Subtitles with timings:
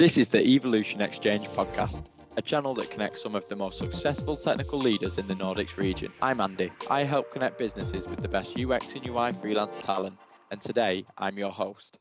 [0.00, 2.06] This is the Evolution Exchange podcast,
[2.38, 6.10] a channel that connects some of the most successful technical leaders in the Nordics region.
[6.22, 6.72] I'm Andy.
[6.88, 10.16] I help connect businesses with the best UX and UI freelance talent,
[10.50, 11.98] and today I'm your host.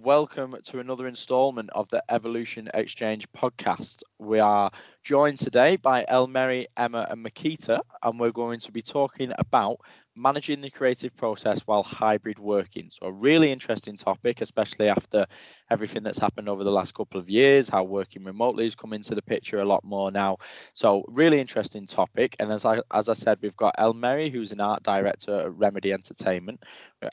[0.00, 4.02] Welcome to another installment of the Evolution Exchange podcast.
[4.18, 4.70] We are
[5.04, 9.76] joined today by Elmeri, Emma, and Makita, and we're going to be talking about
[10.14, 12.90] managing the creative process while hybrid working.
[12.90, 15.26] So, a really interesting topic, especially after
[15.70, 19.14] everything that's happened over the last couple of years, how working remotely has come into
[19.14, 20.38] the picture a lot more now.
[20.72, 22.36] So, really interesting topic.
[22.38, 25.92] And as I as I said, we've got Elmeri, who's an art director at Remedy
[25.92, 26.62] Entertainment,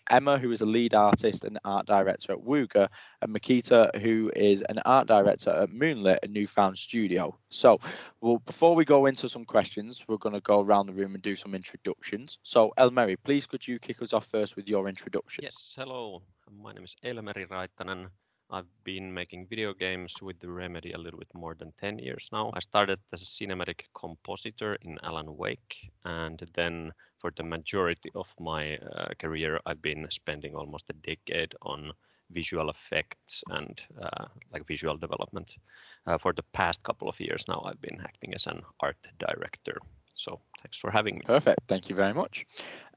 [0.10, 2.90] Emma, who is a lead artist and art director at Wooga,
[3.22, 7.38] and Makita, who is an art director at Moonlit, a newfound studio.
[7.50, 7.80] So,
[8.22, 11.24] well, before we go into some questions, we're going to go around the room and
[11.24, 12.38] do some introductions.
[12.44, 15.44] So, Elmeri, please could you kick us off first with your introduction?
[15.44, 16.24] Yes, hello.
[16.52, 18.08] My name is Elmeri Raittanen.
[18.50, 22.28] I've been making video games with the Remedy a little bit more than 10 years
[22.32, 22.52] now.
[22.56, 28.34] I started as a cinematic compositor in Alan Wake, and then for the majority of
[28.40, 31.92] my uh, career, I've been spending almost a decade on
[32.32, 35.52] visual effects and uh, like visual development.
[36.08, 39.78] Uh, for the past couple of years now, I've been acting as an art director.
[40.20, 41.22] So thanks for having me.
[41.26, 41.62] Perfect.
[41.68, 42.46] Thank you very much.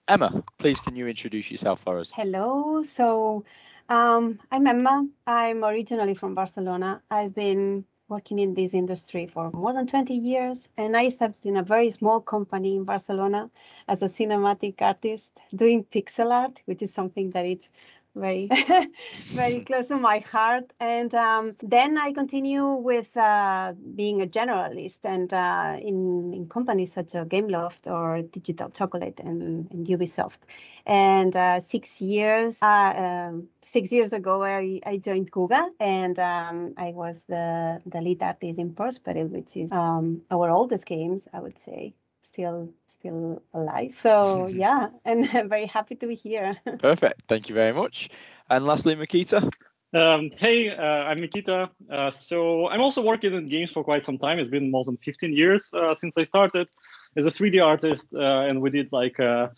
[0.08, 2.10] Emma, please can you introduce yourself for us?
[2.10, 2.82] Hello.
[2.82, 3.44] So
[3.88, 5.06] um, I'm Emma.
[5.26, 7.00] I'm originally from Barcelona.
[7.10, 11.56] I've been working in this industry for more than 20 years, and I started in
[11.56, 13.48] a very small company in Barcelona
[13.88, 17.68] as a cinematic artist doing pixel art, which is something that it's
[18.14, 18.48] very.
[19.32, 20.72] Very close to my heart.
[20.80, 26.92] And um, then i continue with uh, being a generalist and uh, in, in companies
[26.92, 30.40] such as gameloft or digital chocolate and, and ubisoft.
[30.84, 36.74] And uh, six years uh, um, six years ago i, I joined Wooga and um,
[36.76, 41.28] i was the, the lead artist in Pearl's Peril, which is um, our oldest games
[41.32, 43.96] i would say still still alive.
[44.02, 46.56] So yeah, and I'm very happy to be here.
[46.78, 47.22] Perfect.
[47.28, 48.10] Thank you very much.
[48.48, 49.50] And lastly, Makita.
[49.94, 51.68] Um, hey, uh, I'm Nikita.
[51.90, 54.38] Uh, so I'm also working in games for quite some time.
[54.38, 56.68] It's been more than 15 years uh, since I started
[57.14, 59.48] as a 3D artist, uh, and we did like uh,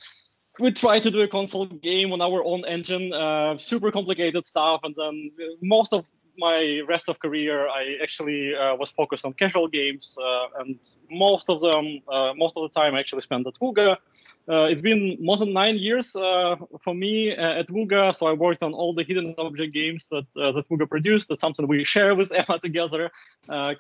[0.59, 4.81] we tried to do a console game on our own engine, uh, super complicated stuff,
[4.83, 5.31] and then
[5.63, 6.09] most of
[6.39, 10.79] my rest of career, I actually uh, was focused on casual games, uh, and
[11.11, 13.97] most of them, uh, most of the time, I actually spent at Wooga.
[14.49, 18.63] Uh, it's been more than nine years uh, for me at Wooga, so I worked
[18.63, 21.29] on all the hidden object games that that Wooga produced.
[21.29, 23.11] That's something we share with Emma together,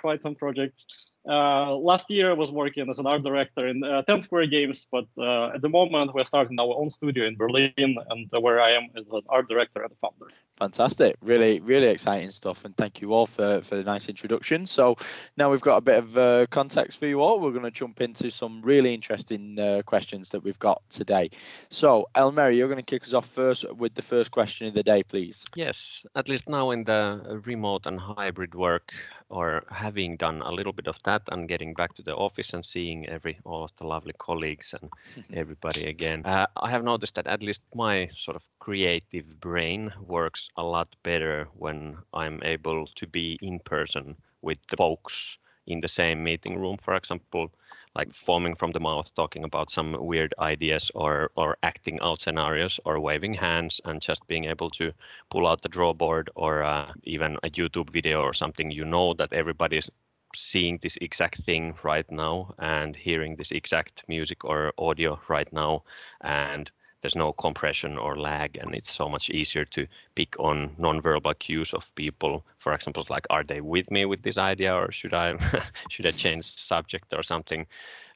[0.00, 1.10] quite some projects.
[1.26, 4.86] Uh, last year, I was working as an art director in uh, 10 Square Games,
[4.92, 8.72] but uh, at the moment, we're starting our own studio in Berlin, and where I
[8.72, 10.32] am as an art director and founder.
[10.56, 11.16] Fantastic.
[11.20, 12.64] Really, really exciting stuff.
[12.64, 14.66] And thank you all for, for the nice introduction.
[14.66, 14.96] So
[15.36, 17.40] now we've got a bit of uh, context for you all.
[17.40, 21.30] We're going to jump into some really interesting uh, questions that we've got today.
[21.70, 24.84] So, Elmeri, you're going to kick us off first with the first question of the
[24.84, 25.44] day, please.
[25.56, 28.92] Yes, at least now in the remote and hybrid work,
[29.30, 32.64] or having done a little bit of that and getting back to the office and
[32.64, 34.90] seeing every all of the lovely colleagues and
[35.32, 40.48] everybody again, uh, I have noticed that at least my sort of creative brain works
[40.56, 45.88] a lot better when I'm able to be in person with the folks in the
[45.88, 47.50] same meeting room, for example,
[47.94, 52.80] like foaming from the mouth, talking about some weird ideas or or acting out scenarios
[52.84, 54.92] or waving hands and just being able to
[55.30, 58.70] pull out the draw board or uh, even a YouTube video or something.
[58.70, 59.90] You know that everybody's
[60.34, 65.82] seeing this exact thing right now and hearing this exact music or audio right now
[66.22, 66.70] and
[67.04, 71.74] there's no compression or lag and it's so much easier to pick on nonverbal cues
[71.74, 72.46] of people.
[72.60, 75.36] For example like are they with me with this idea or should i
[75.90, 77.66] should i change subject or something?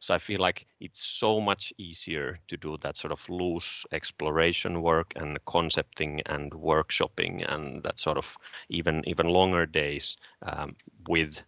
[0.01, 4.81] So i feel like it's so much easier to do that sort of loose exploration
[4.81, 8.39] work and concepting and workshopping and that sort of
[8.71, 11.43] even even longer days um, with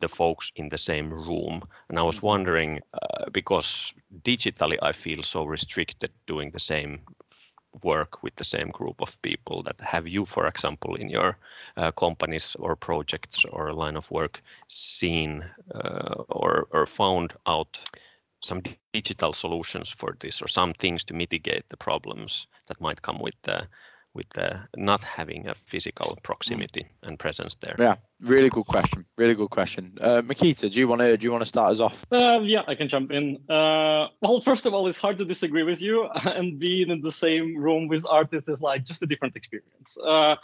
[0.00, 1.62] the folks in the same room.
[1.88, 2.26] And I was mm-hmm.
[2.26, 3.92] wondering, uh, because
[4.22, 7.00] digitally I feel so restricted doing the same
[7.82, 11.36] work with the same group of people that have you for example in your
[11.76, 15.44] uh, companies or projects or line of work seen
[15.74, 17.78] uh, or, or found out
[18.40, 18.62] some
[18.92, 23.34] digital solutions for this or some things to mitigate the problems that might come with
[23.42, 23.66] the
[24.14, 26.22] with uh, not having a physical mm.
[26.22, 27.08] proximity mm.
[27.08, 27.76] and presence there?
[27.78, 29.04] Yeah, really good question.
[29.16, 29.96] Really good question.
[30.00, 32.04] Uh, Makita, do you want to do you want to start us off?
[32.10, 33.36] Uh, yeah, I can jump in.
[33.48, 37.12] Uh, well, first of all, it's hard to disagree with you, and being in the
[37.12, 39.96] same room with artists is like just a different experience.
[39.98, 40.36] Uh,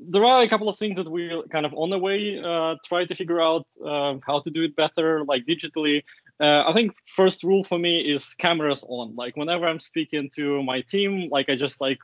[0.00, 3.04] there are a couple of things that we're kind of on the way uh, try
[3.04, 6.02] to figure out uh, how to do it better like digitally
[6.40, 10.62] uh, i think first rule for me is cameras on like whenever i'm speaking to
[10.62, 11.98] my team like i just like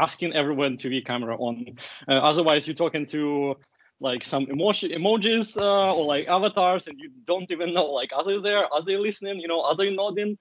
[0.00, 1.76] asking everyone to be camera on.
[2.08, 3.56] Uh, otherwise you're talking to
[4.00, 8.24] like some emoji emojis uh, or like avatars and you don't even know like are
[8.24, 8.72] they there?
[8.72, 9.40] Are they listening?
[9.40, 10.36] You know are they nodding?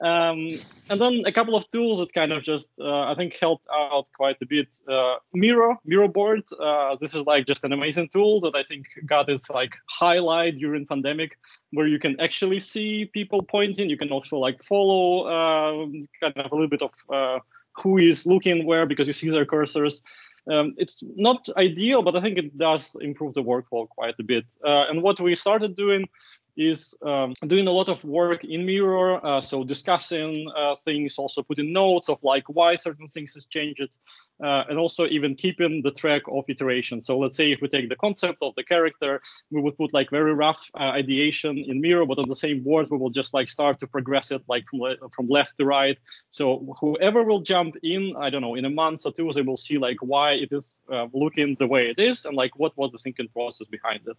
[0.00, 0.48] Um,
[0.88, 4.06] and then a couple of tools that kind of just uh, i think helped out
[4.16, 6.44] quite a bit uh, miro miro board.
[6.58, 10.56] Uh, this is like just an amazing tool that i think got its like highlight
[10.56, 11.36] during pandemic
[11.72, 13.90] where you can actually see people pointing.
[13.90, 17.38] You can also like follow um, kind of a little bit of uh,
[17.76, 20.02] who is looking where because you see their cursors
[20.50, 24.44] um, it's not ideal, but I think it does improve the workflow quite a bit.
[24.64, 26.08] Uh, and what we started doing
[26.56, 31.42] is um, doing a lot of work in Miro, uh, so discussing uh, things, also
[31.42, 33.98] putting notes of like why certain things has changed,
[34.42, 37.00] uh, and also even keeping the track of iteration.
[37.02, 39.20] So let's say if we take the concept of the character,
[39.50, 42.88] we would put like very rough uh, ideation in Miro, but on the same board
[42.90, 45.98] we will just like start to progress it like from, le- from left to right.
[46.30, 49.56] So whoever will jump in, I don't know, in a month or two, they will
[49.56, 52.92] see like why it is uh, looking the way it is and like what was
[52.92, 54.16] the thinking process behind it.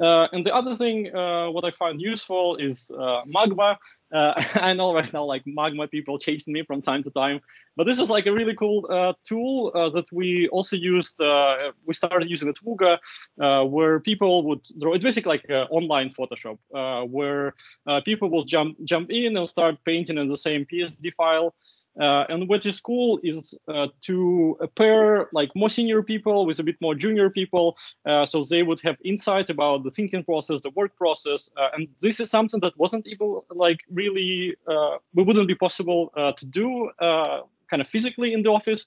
[0.00, 3.78] Uh, and the other thing, uh, what I find useful is uh, Magma.
[4.12, 7.40] Uh, I know right now, like Magma people chasing me from time to time,
[7.76, 11.20] but this is like a really cool uh, tool uh, that we also used.
[11.20, 12.98] Uh, we started using at Wooga,
[13.40, 14.94] uh, where people would draw.
[14.94, 16.58] It's basically like uh, online Photoshop,
[17.08, 17.54] where
[18.04, 21.54] people will jump jump in and start painting in the same PSD file.
[21.96, 23.54] and what is cool is
[24.02, 27.76] to pair like more senior people with a bit more junior people,
[28.26, 32.30] so they would have insight about the thinking process, the work process, and this is
[32.30, 37.40] something that wasn't even like really uh, we wouldn't be possible uh, to do uh,
[37.70, 38.82] kind of physically in the office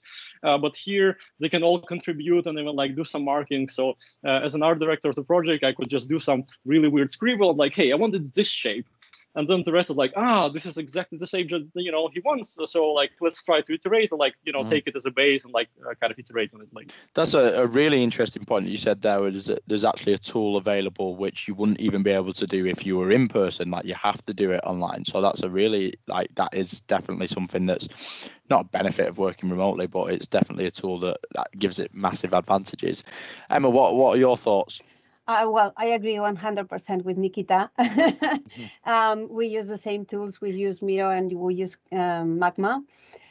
[0.46, 3.62] uh, but here they can all contribute and even like do some marking.
[3.68, 3.84] So
[4.28, 6.40] uh, as an art director of the project i could just do some
[6.72, 8.86] really weird scribble like hey i wanted this shape
[9.34, 12.20] and then the rest is like ah this is exactly the same you know he
[12.20, 14.68] wants so like let's try to iterate or like you know mm.
[14.68, 16.90] take it as a base and like uh, kind of iterate on it like.
[17.14, 20.56] That's a, a really interesting point you said there is that there's actually a tool
[20.56, 23.84] available which you wouldn't even be able to do if you were in person like
[23.84, 25.04] you have to do it online.
[25.04, 29.50] So that's a really like that is definitely something that's not a benefit of working
[29.50, 33.04] remotely but it's definitely a tool that, that gives it massive advantages.
[33.50, 34.80] Emma what what are your thoughts
[35.26, 37.70] uh, well, I agree 100% with Nikita.
[37.78, 38.64] mm-hmm.
[38.90, 40.40] um, we use the same tools.
[40.40, 42.82] We use Miro and we use um, Magma.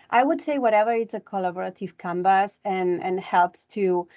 [0.09, 4.07] I would say whatever it's a collaborative canvas and, and helps to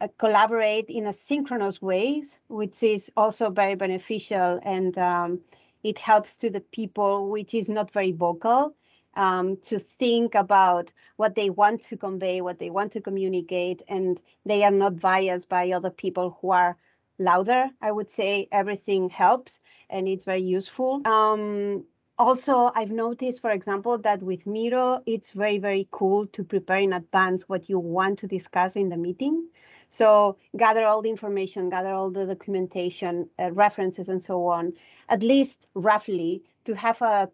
[0.00, 4.60] uh, collaborate in a synchronous ways, which is also very beneficial.
[4.62, 5.40] And um,
[5.82, 8.74] it helps to the people, which is not very vocal,
[9.16, 14.20] um, to think about what they want to convey, what they want to communicate, and
[14.44, 16.76] they are not biased by other people who are
[17.18, 17.70] louder.
[17.80, 21.06] I would say everything helps and it's very useful.
[21.06, 21.84] Um,
[22.18, 26.92] also, I've noticed, for example, that with Miro, it's very, very cool to prepare in
[26.92, 29.48] advance what you want to discuss in the meeting.
[29.88, 34.72] So gather all the information, gather all the documentation, uh, references, and so on.
[35.08, 37.30] At least roughly to have a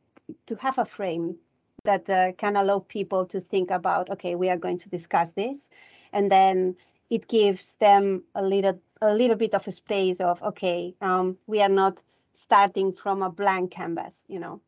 [0.47, 1.37] to have a frame
[1.85, 4.11] that uh, can allow people to think about.
[4.11, 5.69] Okay, we are going to discuss this,
[6.13, 6.77] and then
[7.11, 11.61] it gives them a little a little bit of a space of okay um, we
[11.61, 11.99] are not
[12.35, 14.61] starting from a blank canvas you know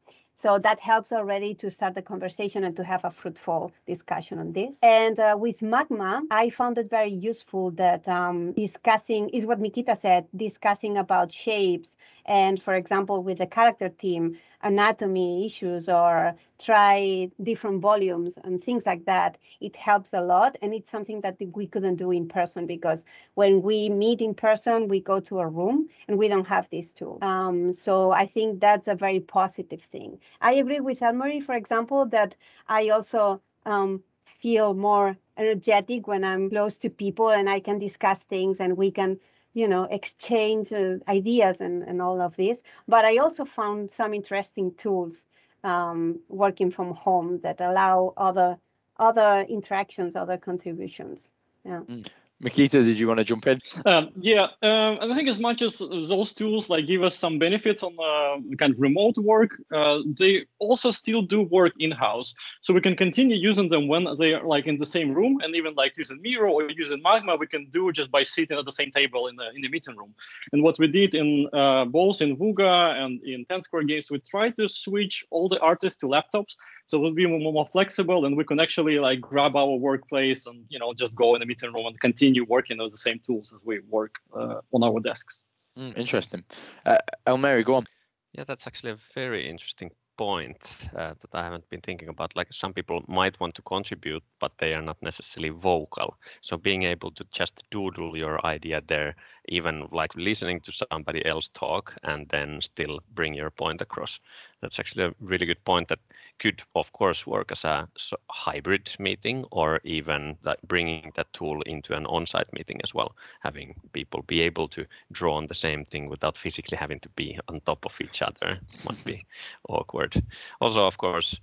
[0.43, 4.52] so that helps already to start the conversation and to have a fruitful discussion on
[4.52, 4.81] this.
[4.83, 9.95] And uh, with Magma, I found it very useful that um, discussing is what Nikita
[9.95, 11.97] said, discussing about shapes.
[12.26, 18.85] And for example, with the character team, anatomy issues or try different volumes and things
[18.87, 20.57] like that, it helps a lot.
[20.62, 23.02] And it's something that we couldn't do in person because
[23.35, 26.92] when we meet in person, we go to a room and we don't have this
[26.92, 27.19] tool.
[27.23, 30.19] Um, so I think that's a very positive thing.
[30.40, 32.37] I agree with Elmeri, for example, that
[32.69, 34.02] I also um,
[34.38, 38.90] feel more energetic when I'm close to people and I can discuss things and we
[38.90, 39.19] can
[39.54, 42.62] you know exchange uh, ideas and, and all of this.
[42.88, 45.26] But i also found some interesting tools
[45.64, 48.59] um, working from home that allow other
[48.99, 51.32] other interactions other contributions.
[51.64, 51.80] Yeah.
[51.88, 52.06] Mm.
[52.42, 53.61] Mikita, did you want to jump in?
[53.87, 57.38] Um, yeah, um, and I think as much as those tools like give us some
[57.38, 62.34] benefits on uh, kind of remote work, uh, they also still do work in house.
[62.61, 65.54] So we can continue using them when they are like in the same room, and
[65.54, 68.72] even like using Miro or using Magma, we can do just by sitting at the
[68.72, 70.12] same table in the in the meeting room.
[70.52, 74.18] And what we did in uh, both in Wooga and in Ten Square Games, we
[74.18, 76.56] tried to switch all the artists to laptops,
[76.87, 80.64] so we'll be more, more flexible, and we can actually like grab our workplace and
[80.68, 83.21] you know just go in the meeting room and continue continue working with the same
[83.27, 85.45] tools as we work uh, on our desks.
[85.79, 86.45] Mm, interesting.
[86.87, 87.87] Uh, Elmeri, go on.
[88.33, 90.59] Yeah, that's actually a very interesting point
[90.97, 92.37] uh, that I haven't been thinking about.
[92.37, 96.17] Like some people might want to contribute, but they are not necessarily vocal.
[96.41, 99.15] So being able to just doodle your idea there,
[99.49, 104.20] even like listening to somebody else talk and then still bring your point across.
[104.61, 105.99] That's actually a really good point that
[106.38, 107.88] could, of course, work as a
[108.30, 113.75] hybrid meeting or even that bringing that tool into an on-site meeting as well, having
[113.92, 117.61] people be able to draw on the same thing without physically having to be on
[117.61, 119.25] top of each other might be
[119.68, 120.22] awkward.
[120.61, 121.40] Also, of course,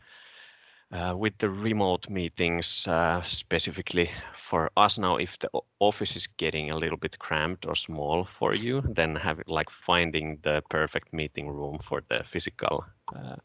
[0.92, 6.72] uh, with the remote meetings, uh, specifically for us now, if the office is getting
[6.72, 11.48] a little bit cramped or small for you, then have like finding the perfect meeting
[11.48, 12.84] room for the physical
[13.16, 13.36] uh,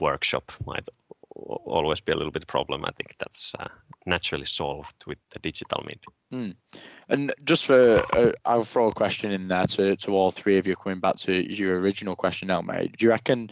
[0.00, 0.88] workshop might
[1.36, 3.14] always be a little bit problematic.
[3.18, 3.68] That's uh,
[4.06, 6.12] naturally solved with the digital meeting.
[6.32, 6.54] Mm.
[7.08, 10.66] And just for, uh, I'll throw a question in there to, to all three of
[10.66, 12.96] you, coming back to your original question, Elmeri.
[12.96, 13.50] Do you reckon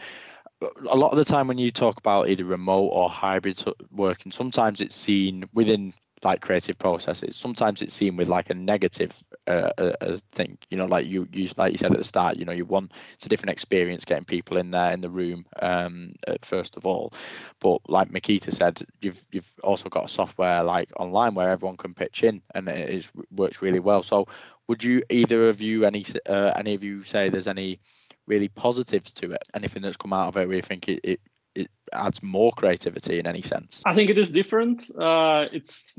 [0.61, 4.81] a lot of the time when you talk about either remote or hybrid working, sometimes
[4.81, 5.93] it's seen within
[6.23, 7.35] like creative processes.
[7.35, 10.57] Sometimes it's seen with like a negative uh, uh, thing.
[10.69, 12.37] You know, like you, you like you said at the start.
[12.37, 15.45] You know, you want it's a different experience getting people in there in the room
[15.61, 17.13] um, first of all.
[17.59, 21.93] But like Mikita said, you've you've also got a software like online where everyone can
[21.93, 24.01] pitch in, and it is, works really well.
[24.03, 24.27] So,
[24.67, 27.79] would you either of you any uh, any of you say there's any
[28.27, 29.41] really positives to it?
[29.53, 31.19] Anything that's come out of it you think it, it
[31.55, 33.81] it adds more creativity in any sense?
[33.85, 34.83] I think it is different.
[34.99, 35.97] Uh, it's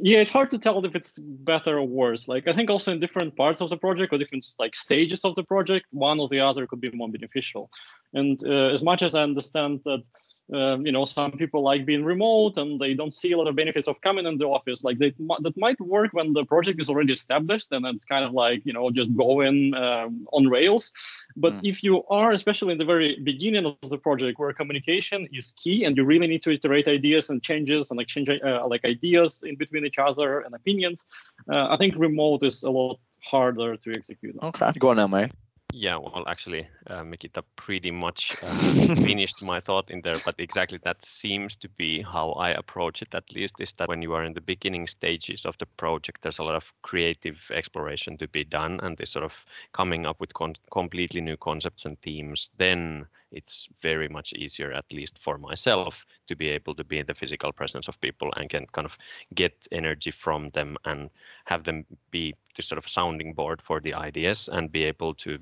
[0.00, 2.28] yeah, it's hard to tell if it's better or worse.
[2.28, 5.34] Like I think also in different parts of the project or different like stages of
[5.34, 7.70] the project, one or the other could be more beneficial.
[8.12, 10.04] And uh, as much as I understand that
[10.52, 13.56] um, you know some people like being remote and they don't see a lot of
[13.56, 14.84] benefits of coming in the office.
[14.84, 18.32] Like they that might work when the project is already established and it's kind of
[18.32, 20.92] like you know just going um, on rails.
[21.36, 21.60] But mm.
[21.62, 25.84] if you are especially in the very beginning of the project where communication is key
[25.84, 29.56] and you really need to iterate ideas and changes and exchange uh, like ideas in
[29.56, 31.06] between each other and opinions
[31.52, 34.72] uh, i think remote is a lot harder to execute okay.
[34.78, 35.32] Go on now mate
[35.76, 40.78] yeah, well, actually, uh, Mikita pretty much uh, finished my thought in there, but exactly
[40.84, 43.12] that seems to be how I approach it.
[43.12, 46.38] At least is that when you are in the beginning stages of the project, there's
[46.38, 50.32] a lot of creative exploration to be done, and this sort of coming up with
[50.32, 52.50] con- completely new concepts and themes.
[52.56, 57.06] Then it's very much easier, at least for myself, to be able to be in
[57.06, 58.96] the physical presence of people and can kind of
[59.34, 61.10] get energy from them and
[61.46, 65.40] have them be the sort of sounding board for the ideas and be able to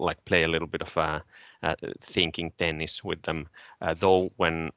[0.00, 1.22] like play a little bit of a,
[1.62, 3.48] a thinking tennis with them.
[3.80, 4.70] Uh, though when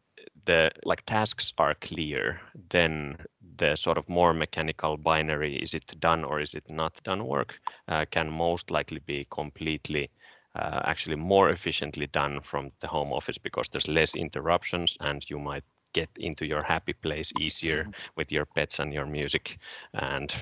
[0.45, 2.39] the like tasks are clear,
[2.69, 3.17] then
[3.57, 7.59] the sort of more mechanical binary is it done or is it not done work
[7.87, 10.09] uh, can most likely be completely
[10.55, 15.39] uh, actually more efficiently done from the home office because there's less interruptions and you
[15.39, 15.63] might
[15.93, 19.59] get into your happy place easier with your pets and your music
[19.93, 20.33] and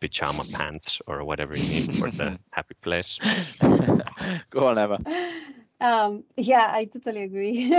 [0.00, 3.18] pajama pants or whatever you need for the happy place.
[4.50, 4.98] Go on, Emma.
[5.80, 7.74] Um, yeah, I totally agree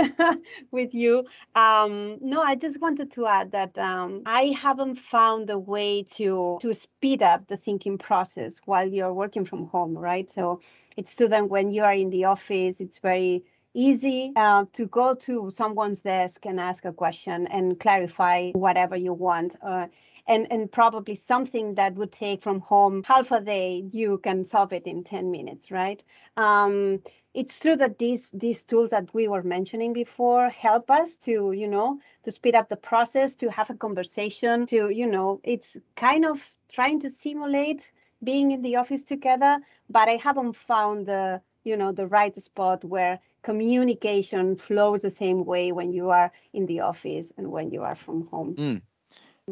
[0.72, 1.24] with you.
[1.54, 6.58] Um, no, I just wanted to add that um, I haven't found a way to
[6.60, 10.28] to speed up the thinking process while you're working from home, right?
[10.28, 10.60] So
[10.96, 15.14] it's true that when you are in the office, it's very easy uh, to go
[15.14, 19.56] to someone's desk and ask a question and clarify whatever you want.
[19.62, 19.86] Uh,
[20.26, 24.72] and, and probably something that would take from home half a day, you can solve
[24.72, 26.02] it in 10 minutes, right?
[26.36, 27.00] Um,
[27.34, 31.66] it's true that these these tools that we were mentioning before help us to you
[31.66, 36.24] know to speed up the process to have a conversation to you know it's kind
[36.24, 37.90] of trying to simulate
[38.22, 42.84] being in the office together but i haven't found the you know the right spot
[42.84, 47.82] where communication flows the same way when you are in the office and when you
[47.82, 48.82] are from home mm.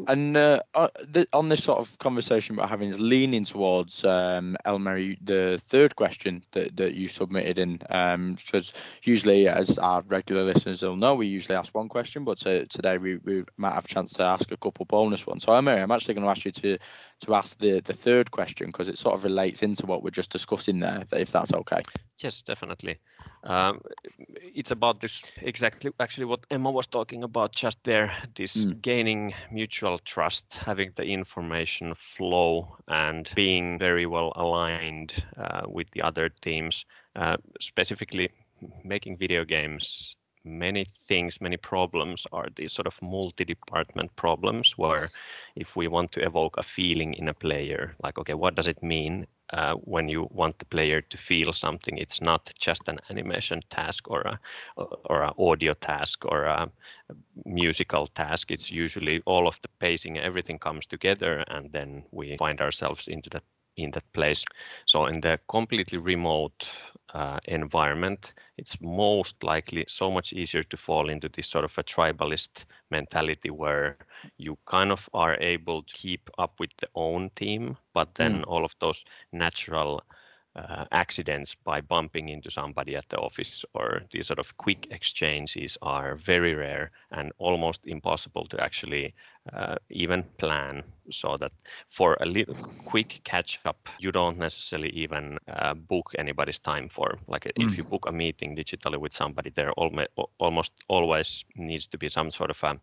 [0.07, 0.87] And uh, uh
[1.33, 6.77] on this sort of conversation we're having is leaning towards um, the third question that,
[6.77, 11.57] that you submitted in, because um, usually, as our regular listeners will know, we usually
[11.57, 14.57] ask one question, but to, today we, we might have a chance to ask a
[14.57, 15.43] couple bonus ones.
[15.43, 16.77] So, Elmeri, I'm actually going to ask you to
[17.21, 20.31] to ask the, the third question because it sort of relates into what we're just
[20.31, 21.81] discussing there, if that's okay.
[22.19, 22.97] Yes, definitely.
[23.43, 23.81] Um,
[24.55, 28.79] it's about this exactly actually what Emma was talking about just there this mm.
[28.81, 36.01] gaining mutual trust, having the information flow, and being very well aligned uh, with the
[36.01, 36.85] other teams.
[37.15, 38.29] Uh, specifically,
[38.83, 45.09] making video games many things, many problems are these sort of multi-department problems where
[45.55, 48.81] if we want to evoke a feeling in a player, like, okay, what does it
[48.83, 51.97] mean uh, when you want the player to feel something?
[51.97, 54.39] It's not just an animation task or a
[54.77, 56.71] or an audio task or a
[57.45, 58.51] musical task.
[58.51, 63.29] It's usually all of the pacing, everything comes together, and then we find ourselves into
[63.31, 63.43] that
[63.77, 64.43] in that place.
[64.85, 66.69] So in the completely remote
[67.13, 71.83] uh, environment, it's most likely so much easier to fall into this sort of a
[71.83, 73.97] tribalist mentality where
[74.37, 78.43] you kind of are able to keep up with the own team, but then mm.
[78.47, 80.01] all of those natural
[80.55, 85.77] uh, accidents by bumping into somebody at the office or these sort of quick exchanges
[85.81, 89.13] are very rare and almost impossible to actually
[89.53, 91.51] uh, even plan so that
[91.89, 92.55] for a little
[92.85, 97.51] quick catch up you don't necessarily even uh, book anybody's time for like mm.
[97.65, 102.29] if you book a meeting digitally with somebody there almost always needs to be some
[102.29, 102.79] sort of a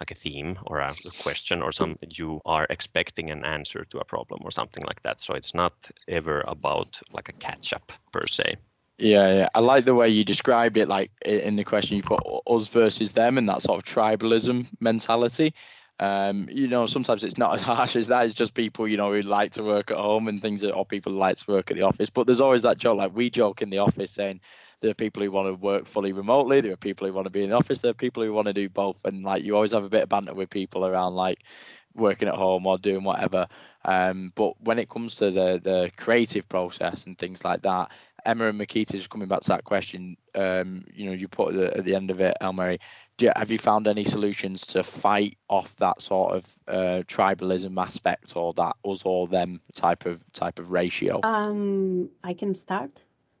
[0.00, 4.04] like a theme or a question or some you are expecting an answer to a
[4.04, 5.74] problem or something like that so it's not
[6.08, 8.56] ever about like a catch up per se
[8.98, 10.88] yeah, yeah, I like the way you described it.
[10.88, 15.54] Like in the question, you put us versus them, and that sort of tribalism mentality.
[16.00, 18.26] Um, you know, sometimes it's not as harsh as that.
[18.26, 20.84] It's just people, you know, who like to work at home and things, that, or
[20.84, 22.10] people like to work at the office.
[22.10, 24.40] But there's always that joke, like we joke in the office, saying
[24.80, 26.60] there are people who want to work fully remotely.
[26.60, 27.80] There are people who want to be in the office.
[27.80, 29.04] There are people who want to do both.
[29.04, 31.44] And like you always have a bit of banter with people around like
[31.94, 33.46] working at home or doing whatever.
[33.84, 37.90] Um, but when it comes to the the creative process and things like that,
[38.24, 41.60] Emma and Mikita, just coming back to that question, um, you know, you put at
[41.60, 42.78] the, at the end of it, Elmeri,
[43.20, 48.36] you, have you found any solutions to fight off that sort of uh, tribalism aspect
[48.36, 51.20] or that us or them type of type of ratio?
[51.22, 52.90] Um, I can start.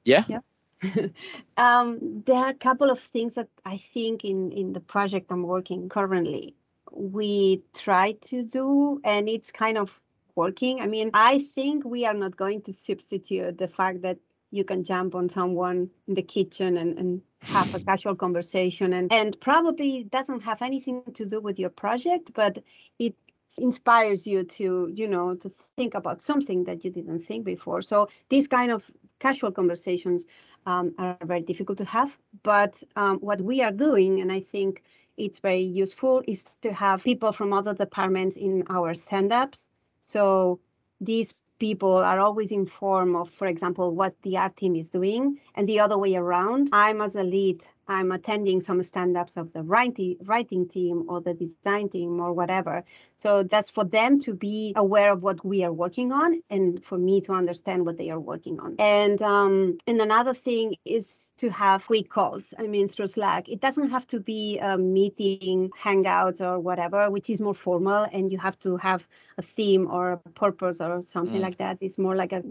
[0.04, 0.24] Yeah.
[0.28, 0.40] Yeah.
[1.56, 5.42] um, there are a couple of things that I think in, in the project I'm
[5.42, 6.54] working currently,
[6.92, 10.00] we try to do, and it's kind of
[10.34, 10.80] working.
[10.80, 14.18] I mean, I think we are not going to substitute the fact that
[14.50, 19.12] you can jump on someone in the kitchen and, and have a casual conversation and,
[19.12, 22.58] and probably doesn't have anything to do with your project, but
[22.98, 23.14] it
[23.56, 28.06] inspires you to you know to think about something that you didn't think before so
[28.28, 30.26] these kind of casual conversations
[30.68, 32.10] um, are very difficult to have.
[32.42, 34.82] But um, what we are doing, and I think
[35.16, 39.70] it's very useful, is to have people from other departments in our stand-ups.
[40.00, 40.60] So
[41.00, 45.68] these people are always informed of, for example, what the art team is doing, and
[45.68, 46.68] the other way around.
[46.72, 51.34] I'm as a lead I'm attending some stand-ups of the writing writing team or the
[51.34, 52.84] design team or whatever.
[53.16, 56.98] So just for them to be aware of what we are working on and for
[56.98, 58.76] me to understand what they are working on.
[58.78, 62.52] And um, and another thing is to have quick calls.
[62.58, 67.30] I mean, through Slack, it doesn't have to be a meeting, hangouts or whatever, which
[67.30, 69.06] is more formal, and you have to have
[69.38, 71.42] a theme or a purpose or something mm.
[71.42, 71.78] like that.
[71.80, 72.42] It's more like a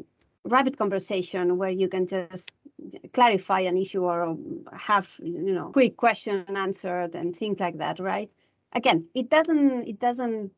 [0.48, 2.52] rapid conversation where you can just
[3.14, 4.38] clarify an issue or
[4.74, 8.30] have you know quick question answered and things like that right
[8.74, 10.52] again it doesn't it doesn't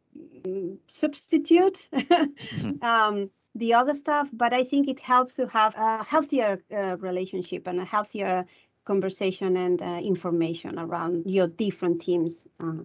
[0.87, 2.83] substitute mm-hmm.
[2.83, 7.67] um, the other stuff but i think it helps to have a healthier uh, relationship
[7.67, 8.45] and a healthier
[8.85, 12.83] conversation and uh, information around your different teams uh,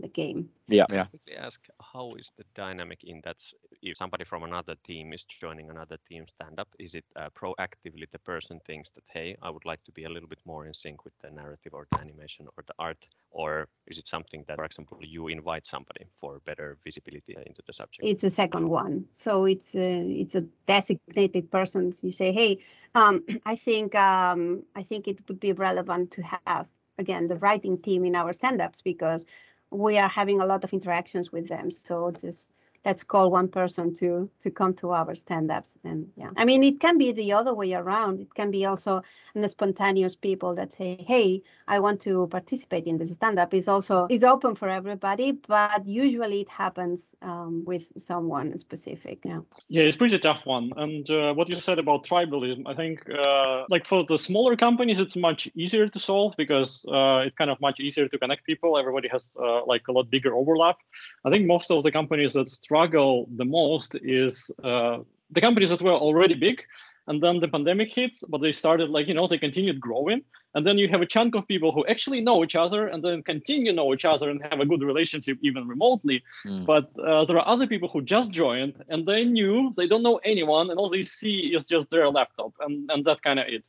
[0.00, 0.86] the game yeah.
[0.90, 1.06] Yeah.
[1.06, 3.36] quickly ask how is the dynamic in that
[3.82, 8.06] if somebody from another team is joining another team stand up is it uh, proactively
[8.12, 10.74] the person thinks that hey i would like to be a little bit more in
[10.74, 12.98] sync with the narrative or the animation or the art
[13.30, 17.72] or is it something that for example you invite somebody for better visibility into the
[17.72, 18.08] subject?
[18.08, 19.04] It's a second one.
[19.12, 21.92] So it's a, it's a designated person.
[22.02, 22.58] You say hey
[22.94, 26.66] um, i think um, i think it would be relevant to have
[26.98, 29.24] again the writing team in our stand-ups because
[29.70, 31.70] we are having a lot of interactions with them.
[31.70, 32.50] So just
[32.86, 34.08] let's call one person to
[34.42, 36.30] to come to our stand-ups and yeah.
[36.36, 38.20] I mean it can be the other way around.
[38.20, 39.02] It can be also
[39.34, 41.42] the spontaneous people that say hey
[41.74, 43.52] i want to participate in this stand-up.
[43.52, 49.40] Is also is open for everybody but usually it happens um, with someone specific yeah.
[49.68, 50.66] Yeah it's pretty tough one.
[50.76, 54.98] And uh, what you said about tribalism i think uh, like for the smaller companies
[55.00, 58.78] it's much easier to solve because uh, it's kind of much easier to connect people.
[58.78, 60.76] Everybody has uh, like a lot bigger overlap.
[61.24, 64.98] I think most of the companies that struggle the most is uh,
[65.30, 66.62] the companies that were already big
[67.08, 70.20] and then the pandemic hits but they started like you know they continued growing
[70.54, 73.22] and then you have a chunk of people who actually know each other and then
[73.22, 76.18] continue know each other and have a good relationship even remotely.
[76.46, 76.66] Mm.
[76.72, 80.20] but uh, there are other people who just joined and they knew they don't know
[80.32, 83.64] anyone and all they see is just their laptop and, and that's kind of it.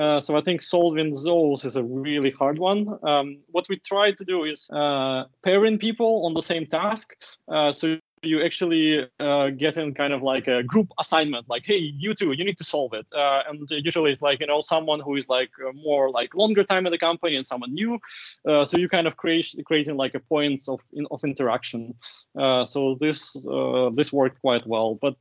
[0.00, 2.80] Uh, so i think solving those is a really hard one.
[3.10, 7.06] Um, what we try to do is uh, pairing people on the same task
[7.54, 11.76] uh, so you actually uh, get in kind of like a group assignment like hey
[11.76, 15.00] you two you need to solve it uh, and usually it's like you know someone
[15.00, 17.98] who is like uh, more like longer time in the company and someone new
[18.48, 21.94] uh, so you kind of create creating like a points of in, of interaction
[22.38, 25.16] uh, so this uh, this worked quite well but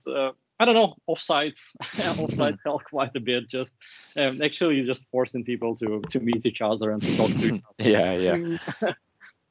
[0.62, 3.50] I don't know, offsites, offsites help quite a bit.
[3.50, 3.74] Just
[4.16, 7.64] um, actually just forcing people to to meet each other and to talk to each
[7.64, 7.64] other.
[7.90, 8.94] yeah, yeah.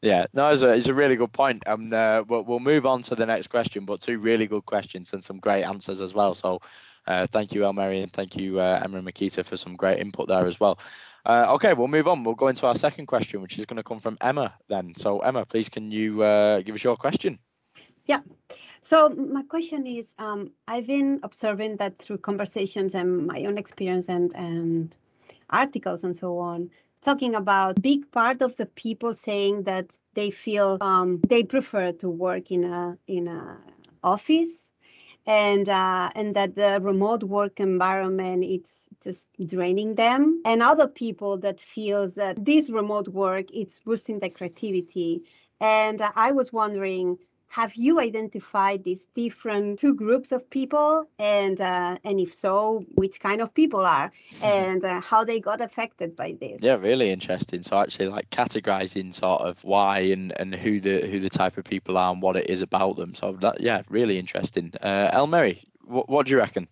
[0.03, 1.63] Yeah, no, it's a, it's a really good point.
[1.67, 5.13] Um, uh, we'll, we'll move on to the next question, but two really good questions
[5.13, 6.35] and some great answers as well.
[6.35, 6.61] So,
[7.07, 10.29] uh, thank you, Elmeri, and thank you, uh, Emma and Mikita, for some great input
[10.29, 10.79] there as well.
[11.27, 12.25] Uh, okay, we'll move on.
[12.25, 14.95] We'll go into our second question, which is going to come from Emma then.
[14.97, 17.39] So, Emma, please, can you uh, give us your question?
[18.07, 18.21] Yeah.
[18.83, 24.07] So, my question is um, I've been observing that through conversations and my own experience
[24.09, 24.95] and, and
[25.51, 26.71] articles and so on,
[27.03, 32.09] talking about big part of the people saying that they feel um, they prefer to
[32.09, 33.59] work in a in a
[34.03, 34.73] office
[35.27, 40.43] and uh, and that the remote work environment it's just draining them.
[40.45, 45.23] And other people that feels that this remote work it's boosting their creativity.
[45.61, 47.19] And i was wondering
[47.51, 51.05] have you identified these different two groups of people?
[51.19, 54.11] And uh, and if so which kind of people are?
[54.11, 54.45] Mm-hmm.
[54.45, 56.59] and uh, how they got affected by this?
[56.63, 57.63] Yeah really interesting.
[57.63, 61.65] So actually like categorizing sort of why and and who the who the type of
[61.65, 63.15] people are and what it is about them.
[63.15, 64.73] So that yeah really interesting.
[64.81, 66.69] Uh elmeri what, what do you reckon?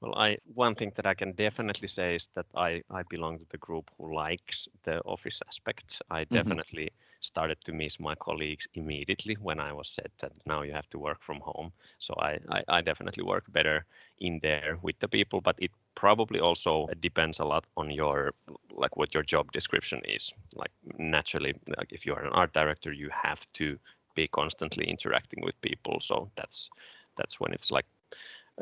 [0.00, 3.46] Well, I one thing that I can definitely say is that I I belong to
[3.50, 6.02] the group who likes the office aspect.
[6.10, 6.34] I mm-hmm.
[6.34, 10.72] definitely mm-hmm started to miss my colleagues immediately when I was said that now you
[10.72, 11.72] have to work from home.
[11.98, 13.84] So I, I, I definitely work better
[14.18, 18.32] in there with the people, but it probably also depends a lot on your
[18.70, 20.32] like what your job description is.
[20.54, 23.78] Like naturally, like if you are an art director, you have to
[24.14, 26.00] be constantly interacting with people.
[26.00, 26.70] So that's
[27.16, 27.86] that's when it's like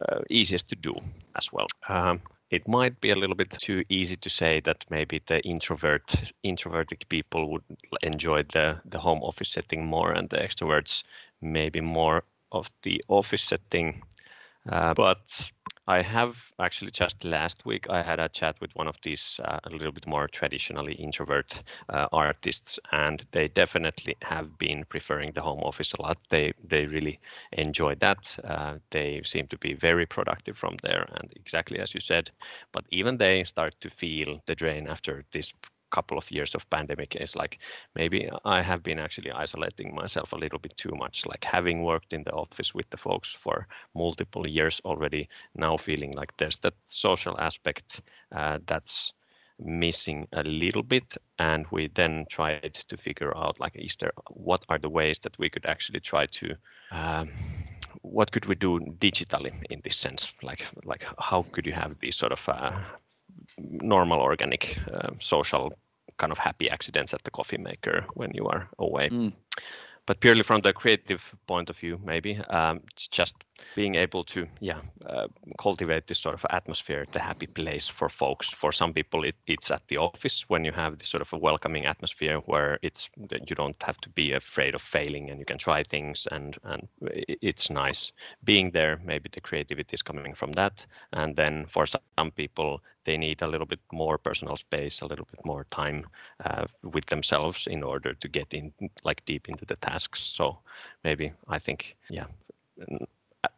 [0.02, 0.94] uh, easiest to do
[1.36, 1.66] as well.
[1.88, 6.14] Um, it might be a little bit too easy to say that maybe the introvert
[6.42, 7.64] introverted people would
[8.02, 11.02] enjoy the the home office setting more and the extroverts
[11.40, 14.02] maybe more of the office setting.
[14.70, 15.52] Uh, but
[15.88, 19.58] I have actually just last week I had a chat with one of these uh,
[19.64, 25.42] a little bit more traditionally introvert uh, artists, and they definitely have been preferring the
[25.42, 26.18] home office a lot.
[26.30, 27.18] They they really
[27.52, 28.38] enjoy that.
[28.44, 32.30] Uh, they seem to be very productive from there, and exactly as you said.
[32.72, 35.52] But even they start to feel the drain after this
[35.90, 37.58] couple of years of pandemic is like
[37.94, 42.12] maybe I have been actually isolating myself a little bit too much, like having worked
[42.12, 46.74] in the office with the folks for multiple years already, now feeling like there's that
[46.88, 49.12] social aspect uh, that's
[49.58, 51.16] missing a little bit.
[51.38, 55.38] And we then tried to figure out like is there what are the ways that
[55.38, 56.56] we could actually try to
[56.90, 57.30] um,
[58.02, 60.32] what could we do digitally in this sense?
[60.42, 62.72] Like like how could you have these sort of uh,
[63.58, 65.72] normal organic uh, social
[66.18, 69.08] kind of happy accidents at the coffee maker when you are away.
[69.10, 69.32] Mm
[70.06, 72.80] but purely from the creative point of view, maybe um,
[73.10, 73.34] just
[73.74, 75.26] being able to, yeah, uh,
[75.58, 78.48] cultivate this sort of atmosphere, the happy place for folks.
[78.48, 81.38] For some people, it, it's at the office when you have this sort of a
[81.38, 83.10] welcoming atmosphere where it's
[83.48, 86.88] you don't have to be afraid of failing and you can try things and and
[87.02, 88.12] it's nice
[88.44, 89.00] being there.
[89.04, 93.46] Maybe the creativity is coming from that, and then for some people, they need a
[93.46, 96.04] little bit more personal space, a little bit more time
[96.44, 98.72] uh, with themselves in order to get in
[99.04, 100.20] like deep into the tasks.
[100.20, 100.58] So
[101.04, 102.26] maybe I think, yeah,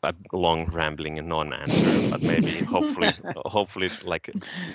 [0.03, 4.31] a long rambling non-answer, but maybe hopefully, hopefully, like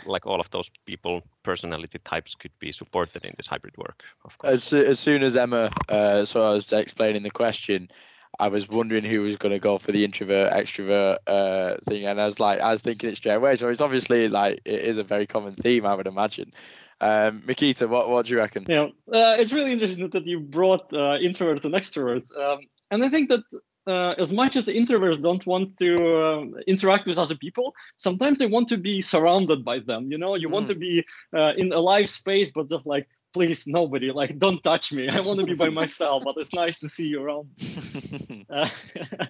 [0.06, 4.04] like all of those people, personality types could be supported in this hybrid work.
[4.26, 4.54] Of course.
[4.54, 7.90] As as soon as Emma, uh, so I was explaining the question,
[8.40, 12.20] I was wondering who was going to go for the introvert extrovert uh, thing, and
[12.20, 13.56] I was like, I was thinking it straight away.
[13.56, 16.54] So it's obviously like it is a very common theme, I would imagine.
[17.02, 18.66] Um, Mikita, what what do you reckon?
[18.68, 23.10] Yeah, uh, it's really interesting that you brought uh, introverts and extroverts, um, and I
[23.10, 23.44] think that
[23.88, 28.46] uh, as much as introverts don't want to uh, interact with other people, sometimes they
[28.46, 30.12] want to be surrounded by them.
[30.12, 30.52] You know, you mm.
[30.52, 34.64] want to be uh, in a live space, but just like please nobody like don't
[34.64, 37.50] touch me i want to be by myself but it's nice to see you around
[38.50, 38.70] uh,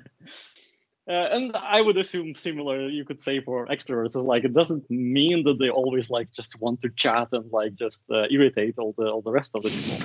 [1.07, 4.89] uh, and I would assume similar you could say for extroverts is like it doesn't
[4.89, 8.93] mean that they always like just want to chat and like just uh, irritate all
[8.97, 9.97] the all the rest of the people.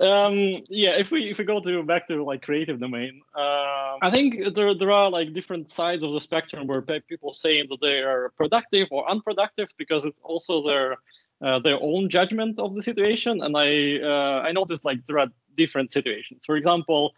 [0.00, 4.10] um, yeah, if we if we go to back to like creative domain, uh, I
[4.12, 8.02] think there there are like different sides of the spectrum where people saying that they
[8.02, 10.98] are productive or unproductive because it's also their
[11.44, 13.42] uh, their own judgment of the situation.
[13.42, 16.44] And I uh, I noticed like there are different situations.
[16.46, 17.12] For example,